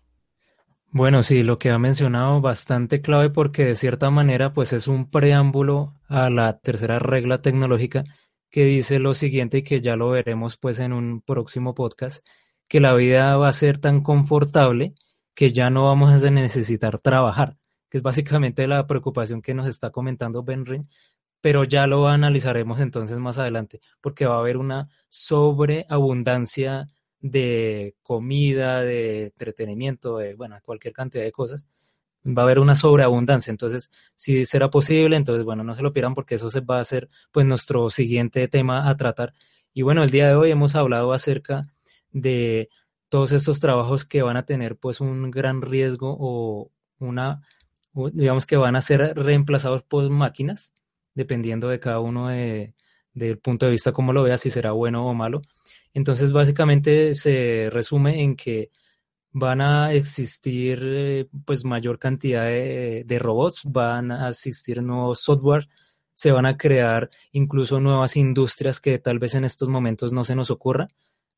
Bueno, 0.91 1.23
sí, 1.23 1.43
lo 1.43 1.59
que 1.59 1.71
ha 1.71 1.77
mencionado 1.77 2.39
bastante 2.39 3.01
clave 3.01 3.29
porque 3.29 3.65
de 3.65 3.75
cierta 3.75 4.09
manera 4.11 4.53
pues 4.53 4.71
es 4.71 4.87
un 4.87 5.09
preámbulo 5.09 5.93
a 6.07 6.29
la 6.29 6.59
tercera 6.59 6.99
regla 6.99 7.41
tecnológica 7.41 8.05
que 8.49 8.63
dice 8.63 8.99
lo 8.99 9.13
siguiente 9.13 9.57
y 9.57 9.63
que 9.63 9.81
ya 9.81 9.97
lo 9.97 10.09
veremos 10.09 10.55
pues 10.55 10.79
en 10.79 10.93
un 10.93 11.19
próximo 11.21 11.75
podcast, 11.75 12.25
que 12.69 12.79
la 12.79 12.93
vida 12.93 13.35
va 13.35 13.49
a 13.49 13.53
ser 13.53 13.77
tan 13.79 14.01
confortable 14.01 14.93
que 15.33 15.51
ya 15.51 15.69
no 15.69 15.85
vamos 15.85 16.23
a 16.23 16.31
necesitar 16.31 16.99
trabajar 16.99 17.57
que 17.95 17.99
es 17.99 18.03
básicamente 18.03 18.67
la 18.67 18.85
preocupación 18.87 19.41
que 19.41 19.53
nos 19.53 19.67
está 19.67 19.89
comentando 19.89 20.43
Benrin, 20.43 20.89
pero 21.39 21.63
ya 21.63 21.87
lo 21.87 22.09
analizaremos 22.09 22.81
entonces 22.81 23.17
más 23.19 23.37
adelante, 23.37 23.79
porque 24.01 24.25
va 24.25 24.35
a 24.35 24.39
haber 24.39 24.57
una 24.57 24.89
sobreabundancia 25.07 26.89
de 27.21 27.95
comida, 28.03 28.81
de 28.81 29.27
entretenimiento, 29.27 30.17
de 30.17 30.35
bueno, 30.35 30.57
cualquier 30.61 30.93
cantidad 30.93 31.23
de 31.23 31.31
cosas. 31.31 31.69
Va 32.25 32.41
a 32.41 32.45
haber 32.45 32.59
una 32.59 32.75
sobreabundancia, 32.75 33.51
entonces 33.51 33.89
si 34.13 34.43
será 34.45 34.69
posible, 34.69 35.15
entonces 35.15 35.45
bueno, 35.45 35.63
no 35.63 35.73
se 35.73 35.81
lo 35.81 35.93
pierdan 35.93 36.15
porque 36.15 36.35
eso 36.35 36.49
se 36.49 36.59
va 36.59 36.81
a 36.81 36.83
ser 36.83 37.07
pues 37.31 37.45
nuestro 37.45 37.89
siguiente 37.89 38.45
tema 38.49 38.89
a 38.89 38.97
tratar. 38.97 39.33
Y 39.73 39.83
bueno, 39.83 40.03
el 40.03 40.09
día 40.09 40.27
de 40.27 40.35
hoy 40.35 40.51
hemos 40.51 40.75
hablado 40.75 41.13
acerca 41.13 41.71
de 42.11 42.67
todos 43.07 43.31
estos 43.31 43.61
trabajos 43.61 44.03
que 44.03 44.21
van 44.21 44.35
a 44.35 44.43
tener 44.43 44.75
pues 44.75 44.99
un 44.99 45.31
gran 45.31 45.61
riesgo 45.61 46.13
o 46.19 46.71
una 46.99 47.41
digamos 48.13 48.45
que 48.45 48.57
van 48.57 48.75
a 48.75 48.81
ser 48.81 49.15
reemplazados 49.15 49.83
por 49.83 50.09
máquinas, 50.09 50.73
dependiendo 51.13 51.69
de 51.69 51.79
cada 51.79 51.99
uno 51.99 52.27
de, 52.27 52.75
del 53.13 53.39
punto 53.39 53.65
de 53.65 53.71
vista 53.71 53.91
como 53.91 54.13
lo 54.13 54.23
vea, 54.23 54.37
si 54.37 54.49
será 54.49 54.71
bueno 54.71 55.07
o 55.07 55.13
malo. 55.13 55.41
Entonces, 55.93 56.31
básicamente 56.31 57.15
se 57.15 57.69
resume 57.71 58.21
en 58.21 58.35
que 58.35 58.69
van 59.31 59.61
a 59.61 59.93
existir 59.93 61.29
pues 61.45 61.65
mayor 61.65 61.99
cantidad 61.99 62.45
de, 62.45 63.03
de, 63.05 63.19
robots, 63.19 63.61
van 63.65 64.11
a 64.11 64.29
existir 64.29 64.81
nuevos 64.83 65.21
software, 65.21 65.67
se 66.13 66.31
van 66.31 66.45
a 66.45 66.57
crear 66.57 67.09
incluso 67.31 67.79
nuevas 67.79 68.15
industrias 68.15 68.79
que 68.79 68.99
tal 68.99 69.19
vez 69.19 69.35
en 69.35 69.45
estos 69.45 69.67
momentos 69.69 70.13
no 70.13 70.23
se 70.23 70.35
nos 70.35 70.51
ocurra. 70.51 70.87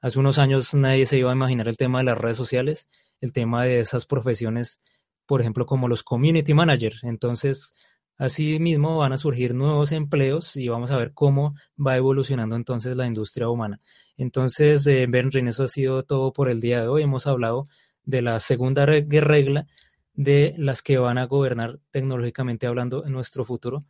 Hace 0.02 0.20
unos 0.20 0.38
años 0.38 0.74
nadie 0.74 1.06
se 1.08 1.17
iba 1.17 1.32
a 1.32 1.36
imaginar 1.36 1.67
el 1.67 1.78
tema 1.78 2.00
de 2.00 2.06
las 2.06 2.17
redes 2.17 2.38
sociales, 2.38 2.89
el 3.20 3.34
tema 3.34 3.63
de 3.63 3.80
esas 3.80 4.06
profesiones 4.06 4.82
por 5.28 5.42
ejemplo, 5.42 5.66
como 5.66 5.88
los 5.88 6.04
community 6.04 6.54
managers. 6.54 7.04
Entonces, 7.04 7.74
así 8.18 8.60
mismo 8.60 8.98
van 8.98 9.13
a 9.13 9.18
surgir 9.18 9.54
nuevos 9.54 9.92
empleos 9.92 10.56
y 10.56 10.70
vamos 10.70 10.90
a 10.90 10.98
ver 10.98 11.13
cómo 11.13 11.54
va 11.78 11.98
evolucionando 11.98 12.56
entonces 12.56 12.98
la 12.98 13.06
industria 13.06 13.50
humana. 13.50 13.80
Entonces, 14.18 14.88
eh, 14.88 15.06
Benrin, 15.08 15.50
eso 15.50 15.63
ha 15.63 15.68
sido 15.68 16.04
todo 16.04 16.34
por 16.34 16.50
el 16.50 16.62
día 16.62 16.82
de 16.82 16.88
hoy. 16.88 17.04
Hemos 17.04 17.28
hablado 17.28 17.68
de 18.04 18.22
la 18.22 18.40
segunda 18.40 18.86
regla 18.86 19.68
de 20.13 20.56
las 20.58 20.82
que 20.82 20.98
van 20.98 21.18
a 21.20 21.26
gobernar 21.26 21.80
tecnológicamente 21.92 22.66
hablando 22.66 23.06
en 23.06 23.12
nuestro 23.12 23.46
futuro. 23.46 23.86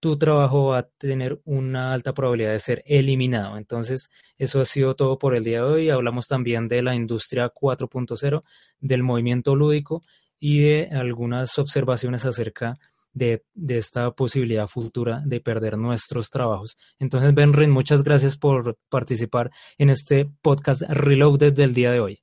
Tu 0.00 0.18
trabajo 0.18 0.66
va 0.66 0.78
a 0.78 0.88
tener 0.98 1.40
una 1.44 1.94
alta 1.94 2.12
probabilidad 2.12 2.52
de 2.52 2.60
ser 2.60 2.82
eliminado. 2.86 3.56
Entonces, 3.56 4.10
eso 4.36 4.60
ha 4.60 4.64
sido 4.66 4.94
todo 4.94 5.18
por 5.18 5.34
el 5.34 5.44
día 5.44 5.62
de 5.62 5.64
hoy. 5.64 5.90
Hablamos 5.90 6.28
también 6.28 6.68
de 6.68 6.82
la 6.82 6.94
industria 6.94 7.50
4.0, 7.50 8.42
del 8.80 9.02
movimiento 9.02 9.56
lúdico 9.56 10.02
y 10.38 10.60
de 10.60 10.88
algunas 10.92 11.58
observaciones 11.58 12.24
acerca 12.24 12.78
de, 13.12 13.44
de, 13.54 13.78
esta 13.78 14.10
posibilidad 14.10 14.68
futura 14.68 15.22
de 15.24 15.40
perder 15.40 15.78
nuestros 15.78 16.28
trabajos. 16.28 16.76
Entonces, 16.98 17.34
Benrin, 17.34 17.70
muchas 17.70 18.04
gracias 18.04 18.36
por 18.36 18.76
participar 18.90 19.50
en 19.78 19.90
este 19.90 20.28
podcast 20.42 20.82
Reloaded 20.82 21.54
del 21.54 21.72
día 21.72 21.90
de 21.92 22.00
hoy. 22.00 22.22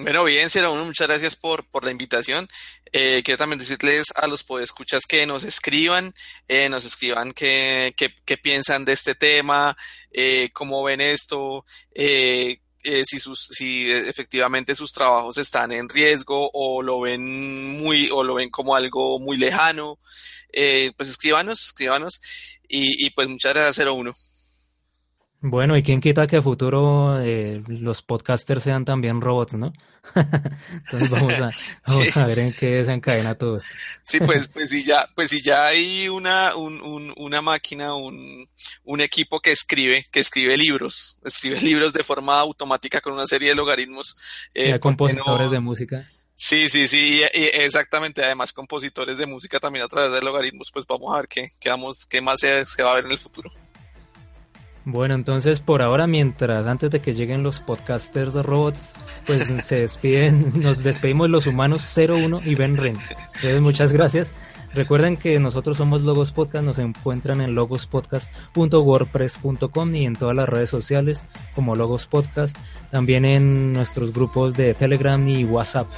Bueno, 0.00 0.22
bien, 0.22 0.48
Cero 0.48 0.72
muchas 0.76 1.08
gracias 1.08 1.34
por, 1.34 1.68
por 1.68 1.84
la 1.84 1.90
invitación. 1.90 2.48
Eh, 2.92 3.20
quiero 3.24 3.36
también 3.36 3.58
decirles 3.58 4.06
a 4.14 4.28
los 4.28 4.44
podescuchas 4.44 5.06
que 5.06 5.26
nos 5.26 5.42
escriban, 5.42 6.14
eh, 6.46 6.68
nos 6.68 6.84
escriban 6.84 7.32
qué, 7.32 7.94
qué, 7.96 8.14
qué, 8.24 8.36
piensan 8.36 8.84
de 8.84 8.92
este 8.92 9.16
tema, 9.16 9.76
eh, 10.12 10.50
cómo 10.52 10.84
ven 10.84 11.00
esto, 11.00 11.64
eh, 12.82 13.00
eh, 13.00 13.02
si, 13.04 13.18
sus, 13.18 13.48
si 13.50 13.90
efectivamente 13.90 14.74
sus 14.74 14.92
trabajos 14.92 15.38
están 15.38 15.72
en 15.72 15.88
riesgo 15.88 16.50
o 16.52 16.82
lo 16.82 17.00
ven 17.00 17.78
muy 17.78 18.08
o 18.10 18.22
lo 18.22 18.34
ven 18.34 18.50
como 18.50 18.74
algo 18.74 19.18
muy 19.18 19.36
lejano, 19.36 19.98
eh, 20.52 20.92
pues 20.96 21.10
escríbanos, 21.10 21.60
escríbanos 21.66 22.20
y, 22.68 23.06
y, 23.06 23.10
pues 23.10 23.28
muchas 23.28 23.54
gracias 23.54 23.86
01. 23.86 24.12
Bueno, 25.40 25.76
y 25.76 25.84
quién 25.84 26.00
quita 26.00 26.26
que 26.26 26.38
a 26.38 26.42
futuro 26.42 27.20
eh, 27.20 27.62
los 27.68 28.02
podcasters 28.02 28.62
sean 28.64 28.84
también 28.84 29.20
robots, 29.20 29.54
¿no? 29.54 29.72
Entonces 30.14 31.10
vamos 31.10 31.32
a, 31.34 31.50
vamos 31.86 32.08
Sí. 32.12 32.18
a 32.18 32.26
ver 32.26 32.40
en 32.40 32.52
qué 32.52 32.66
desencadena 32.76 33.36
todo 33.36 33.56
esto. 33.56 33.72
Sí, 34.02 34.18
pues, 34.18 34.48
pues 34.52 34.70
si 34.70 34.82
ya, 34.82 35.06
pues 35.14 35.30
si 35.30 35.40
ya 35.40 35.66
hay 35.66 36.08
una, 36.08 36.56
un, 36.56 36.80
un- 36.82 37.14
una 37.16 37.40
máquina, 37.40 37.94
un, 37.94 38.48
un 38.82 39.00
equipo 39.00 39.38
que 39.38 39.52
escribe, 39.52 40.04
que 40.10 40.18
escribe 40.20 40.56
libros, 40.56 41.20
escribe 41.24 41.60
libros 41.60 41.92
de 41.92 42.02
forma 42.02 42.40
automática 42.40 43.00
con 43.00 43.12
una 43.12 43.26
serie 43.28 43.50
de 43.50 43.54
logaritmos. 43.54 44.16
eh, 44.54 44.70
Ya 44.70 44.70
¿por 44.72 44.76
qué 44.78 44.80
compositores 44.80 45.46
no? 45.46 45.52
de 45.52 45.60
música. 45.60 46.02
Sí, 46.34 46.68
sí, 46.68 46.86
sí, 46.88 47.22
exactamente. 47.32 48.24
Además, 48.24 48.52
compositores 48.52 49.18
de 49.18 49.26
música 49.26 49.58
también 49.60 49.84
a 49.84 49.88
través 49.88 50.10
de 50.12 50.20
logaritmos, 50.20 50.70
pues 50.72 50.84
vamos 50.86 51.12
a 51.14 51.18
ver 51.18 51.28
qué, 51.28 51.52
qué, 51.60 51.68
vamos, 51.70 52.06
qué 52.06 52.20
más 52.20 52.40
se, 52.40 52.64
se 52.66 52.82
va 52.82 52.92
a 52.92 52.94
ver 52.94 53.06
en 53.06 53.12
el 53.12 53.18
futuro. 53.18 53.50
Bueno, 54.90 55.14
entonces 55.14 55.60
por 55.60 55.82
ahora, 55.82 56.06
mientras 56.06 56.66
antes 56.66 56.90
de 56.90 57.00
que 57.00 57.12
lleguen 57.12 57.42
los 57.42 57.60
podcasters 57.60 58.32
de 58.32 58.42
robots, 58.42 58.94
pues 59.26 59.44
se 59.64 59.80
despiden, 59.80 60.62
nos 60.62 60.82
despedimos 60.82 61.28
los 61.28 61.46
humanos 61.46 61.94
01 61.94 62.40
y 62.46 62.54
Ben 62.54 62.78
Ren. 62.78 62.96
Entonces, 63.34 63.60
muchas 63.60 63.92
gracias. 63.92 64.32
Recuerden 64.72 65.18
que 65.18 65.38
nosotros 65.40 65.76
somos 65.76 66.00
Logos 66.02 66.32
Podcast, 66.32 66.64
nos 66.64 66.78
encuentran 66.78 67.42
en 67.42 67.54
logospodcast.wordpress.com 67.54 69.94
y 69.94 70.06
en 70.06 70.16
todas 70.16 70.34
las 70.34 70.48
redes 70.48 70.70
sociales 70.70 71.26
como 71.54 71.74
Logos 71.74 72.06
Podcast, 72.06 72.56
también 72.90 73.26
en 73.26 73.74
nuestros 73.74 74.14
grupos 74.14 74.54
de 74.54 74.72
Telegram 74.72 75.28
y 75.28 75.44
WhatsApp. 75.44 75.90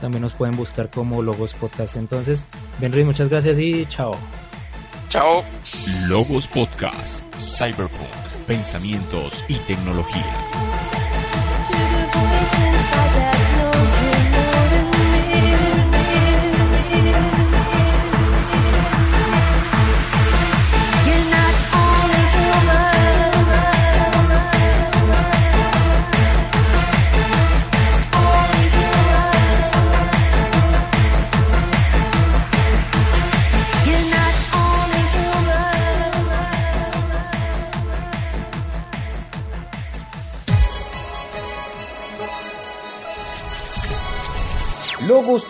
También 0.00 0.22
nos 0.22 0.34
pueden 0.34 0.56
buscar 0.56 0.88
como 0.88 1.20
Logos 1.20 1.52
Podcast. 1.54 1.96
Entonces, 1.96 2.46
Ben 2.80 2.92
Ren, 2.92 3.06
muchas 3.06 3.28
gracias 3.28 3.58
y 3.58 3.86
chao. 3.86 4.16
Chao. 5.08 5.42
Logos 6.08 6.46
Podcast, 6.46 7.24
Cyberpunk, 7.38 8.25
pensamientos 8.46 9.44
y 9.48 9.56
tecnología. 9.66 10.75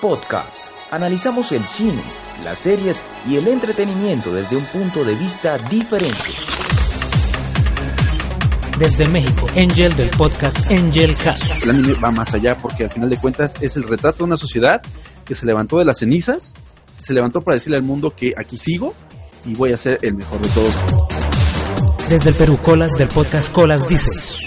Podcast. 0.07 0.59
Analizamos 0.92 1.51
el 1.51 1.64
cine, 1.64 2.01
las 2.45 2.61
series 2.61 3.03
y 3.29 3.38
el 3.38 3.49
entretenimiento 3.49 4.33
desde 4.33 4.55
un 4.55 4.64
punto 4.66 5.05
de 5.05 5.16
vista 5.16 5.59
diferente. 5.69 6.14
Desde 8.79 9.09
México, 9.09 9.49
Angel 9.57 9.97
del 9.97 10.09
podcast 10.11 10.71
Angel 10.71 11.16
Cat. 11.16 11.42
El 11.64 11.71
anime 11.71 11.95
va 11.95 12.12
más 12.12 12.33
allá 12.35 12.57
porque 12.57 12.85
al 12.85 12.90
final 12.92 13.11
de 13.11 13.16
cuentas 13.16 13.61
es 13.61 13.77
el 13.77 13.83
retrato 13.83 14.19
de 14.19 14.25
una 14.25 14.37
sociedad 14.37 14.81
que 15.25 15.35
se 15.35 15.45
levantó 15.45 15.81
de 15.81 15.87
las 15.87 15.99
cenizas, 15.99 16.55
se 17.01 17.12
levantó 17.12 17.40
para 17.40 17.57
decirle 17.57 17.79
al 17.79 17.83
mundo 17.83 18.14
que 18.14 18.33
aquí 18.37 18.57
sigo 18.59 18.95
y 19.45 19.55
voy 19.55 19.73
a 19.73 19.77
ser 19.77 19.99
el 20.03 20.14
mejor 20.14 20.40
de 20.40 20.49
todos. 20.51 20.75
Desde 22.09 22.31
el 22.31 22.37
Perú, 22.37 22.61
Colas 22.62 22.92
del 22.92 23.09
podcast 23.09 23.53
Colas 23.53 23.88
dice. 23.88 24.46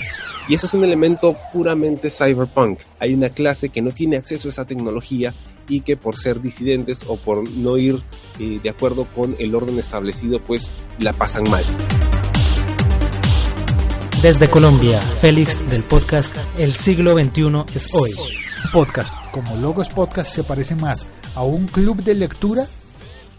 Y 0.49 0.55
eso 0.55 0.65
es 0.65 0.73
un 0.73 0.83
elemento 0.83 1.37
puramente 1.53 2.09
cyberpunk. 2.09 2.79
Hay 2.99 3.13
una 3.13 3.29
clase 3.29 3.69
que 3.69 3.83
no 3.83 3.91
tiene 3.91 4.17
acceso 4.17 4.47
a 4.47 4.51
esa 4.51 4.65
tecnología 4.65 5.35
y 5.67 5.81
que 5.81 5.95
por 5.95 6.17
ser 6.17 6.41
disidentes 6.41 7.05
o 7.07 7.17
por 7.17 7.47
no 7.47 7.77
ir 7.77 8.01
eh, 8.39 8.59
de 8.61 8.69
acuerdo 8.69 9.05
con 9.05 9.35
el 9.37 9.53
orden 9.53 9.77
establecido, 9.77 10.39
pues 10.39 10.71
la 10.97 11.13
pasan 11.13 11.43
mal. 11.51 11.63
Desde 14.23 14.49
Colombia, 14.49 14.99
Félix 15.21 15.69
del 15.69 15.83
podcast 15.83 16.35
El 16.57 16.73
siglo 16.73 17.13
XXI 17.13 17.75
es 17.75 17.87
hoy. 17.93 18.09
Podcast 18.73 19.13
como 19.31 19.55
Logos 19.55 19.89
Podcast 19.89 20.33
se 20.33 20.43
parece 20.43 20.73
más 20.73 21.07
a 21.35 21.43
un 21.43 21.67
club 21.67 22.03
de 22.03 22.15
lectura 22.15 22.65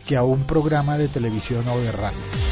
que 0.07 0.17
a 0.17 0.23
un 0.23 0.45
programa 0.45 0.97
de 0.97 1.09
televisión 1.09 1.67
o 1.69 1.77
de 1.81 1.91
radio. 1.91 2.50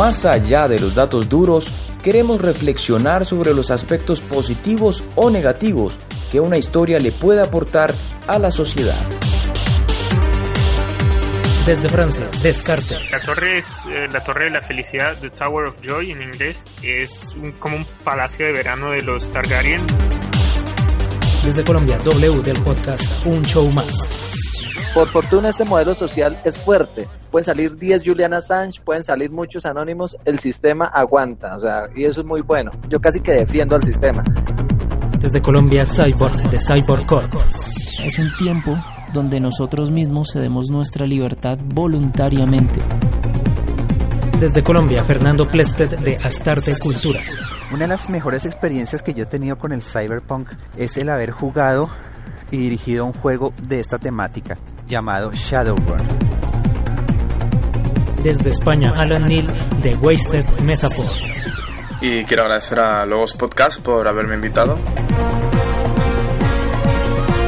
Más 0.00 0.24
allá 0.24 0.66
de 0.66 0.78
los 0.78 0.94
datos 0.94 1.28
duros, 1.28 1.70
queremos 2.02 2.40
reflexionar 2.40 3.26
sobre 3.26 3.52
los 3.52 3.70
aspectos 3.70 4.22
positivos 4.22 5.04
o 5.14 5.28
negativos 5.28 5.98
que 6.32 6.40
una 6.40 6.56
historia 6.56 6.98
le 6.98 7.12
puede 7.12 7.42
aportar 7.42 7.94
a 8.26 8.38
la 8.38 8.50
sociedad. 8.50 8.96
Desde 11.66 11.86
Francia, 11.90 12.26
Descartes. 12.42 13.12
La 13.12 13.20
torre 13.20 13.58
es 13.58 13.66
eh, 13.90 14.08
la 14.10 14.24
torre 14.24 14.44
de 14.44 14.52
la 14.52 14.62
felicidad, 14.62 15.18
The 15.20 15.28
Tower 15.28 15.66
of 15.66 15.74
Joy 15.82 16.12
en 16.12 16.22
inglés, 16.22 16.56
es 16.82 17.34
un- 17.36 17.52
como 17.52 17.76
un 17.76 17.84
palacio 18.02 18.46
de 18.46 18.52
verano 18.52 18.92
de 18.92 19.02
los 19.02 19.30
Targaryen. 19.30 19.82
Desde 21.44 21.62
Colombia, 21.62 21.98
W 22.04 22.40
del 22.40 22.62
podcast 22.62 23.26
Un 23.26 23.42
Show 23.42 23.70
Más. 23.72 24.09
Por 24.94 25.06
fortuna 25.06 25.50
este 25.50 25.64
modelo 25.64 25.94
social 25.94 26.36
es 26.44 26.58
fuerte. 26.58 27.06
Pueden 27.30 27.44
salir 27.44 27.76
10 27.76 28.02
Julian 28.04 28.34
Assange, 28.34 28.80
pueden 28.80 29.04
salir 29.04 29.30
muchos 29.30 29.64
anónimos, 29.64 30.16
el 30.24 30.40
sistema 30.40 30.86
aguanta, 30.86 31.56
o 31.56 31.60
sea, 31.60 31.84
y 31.94 32.04
eso 32.04 32.22
es 32.22 32.26
muy 32.26 32.40
bueno. 32.40 32.72
Yo 32.88 33.00
casi 33.00 33.20
que 33.20 33.30
defiendo 33.32 33.76
al 33.76 33.84
sistema. 33.84 34.24
Desde 35.20 35.40
Colombia, 35.40 35.86
Cyborg 35.86 36.50
de 36.50 36.58
Cyborg 36.58 37.06
Corp. 37.06 37.32
Es 38.02 38.18
un 38.18 38.36
tiempo 38.36 38.76
donde 39.12 39.38
nosotros 39.38 39.92
mismos 39.92 40.32
cedemos 40.32 40.70
nuestra 40.70 41.06
libertad 41.06 41.56
voluntariamente. 41.72 42.80
Desde 44.40 44.60
Colombia, 44.64 45.04
Fernando 45.04 45.46
Plested 45.46 46.00
de 46.00 46.16
Astarte 46.16 46.74
Cultura. 46.76 47.20
Una 47.70 47.82
de 47.82 47.88
las 47.88 48.10
mejores 48.10 48.44
experiencias 48.44 49.04
que 49.04 49.14
yo 49.14 49.22
he 49.22 49.26
tenido 49.26 49.56
con 49.56 49.70
el 49.70 49.82
Cyberpunk 49.82 50.48
es 50.76 50.96
el 50.96 51.10
haber 51.10 51.30
jugado 51.30 51.88
y 52.50 52.56
dirigido 52.56 53.04
un 53.04 53.12
juego 53.12 53.52
de 53.62 53.78
esta 53.78 53.98
temática 53.98 54.56
llamado 54.90 55.30
Shadowrun. 55.32 56.06
Desde 58.22 58.50
España, 58.50 58.92
Alan 58.96 59.22
Neal 59.26 59.46
de 59.80 59.96
Wasted 59.96 60.44
Metaphor. 60.64 61.06
Y 62.02 62.24
quiero 62.24 62.42
agradecer 62.42 62.80
a 62.80 63.06
Logos 63.06 63.34
Podcast 63.34 63.80
por 63.80 64.06
haberme 64.06 64.34
invitado. 64.34 64.76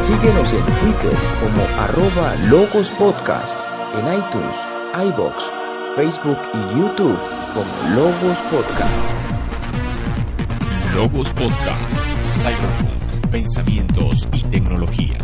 Síguenos 0.06 0.52
en 0.52 0.64
Twitter 0.64 1.18
como 1.40 1.62
arroba 1.82 2.34
Logos 2.48 2.90
Podcast, 2.90 3.60
en 3.98 4.14
iTunes, 4.14 4.56
iBox, 4.94 5.36
Facebook 5.96 6.38
y 6.54 6.78
YouTube 6.78 7.18
como 7.54 7.94
Logos 7.94 8.38
Podcast. 8.50 9.10
Logos 10.94 11.30
Podcast, 11.30 11.92
Cyberpunk, 12.42 13.30
pensamientos 13.30 14.28
y 14.32 14.42
tecnología. 14.44 15.18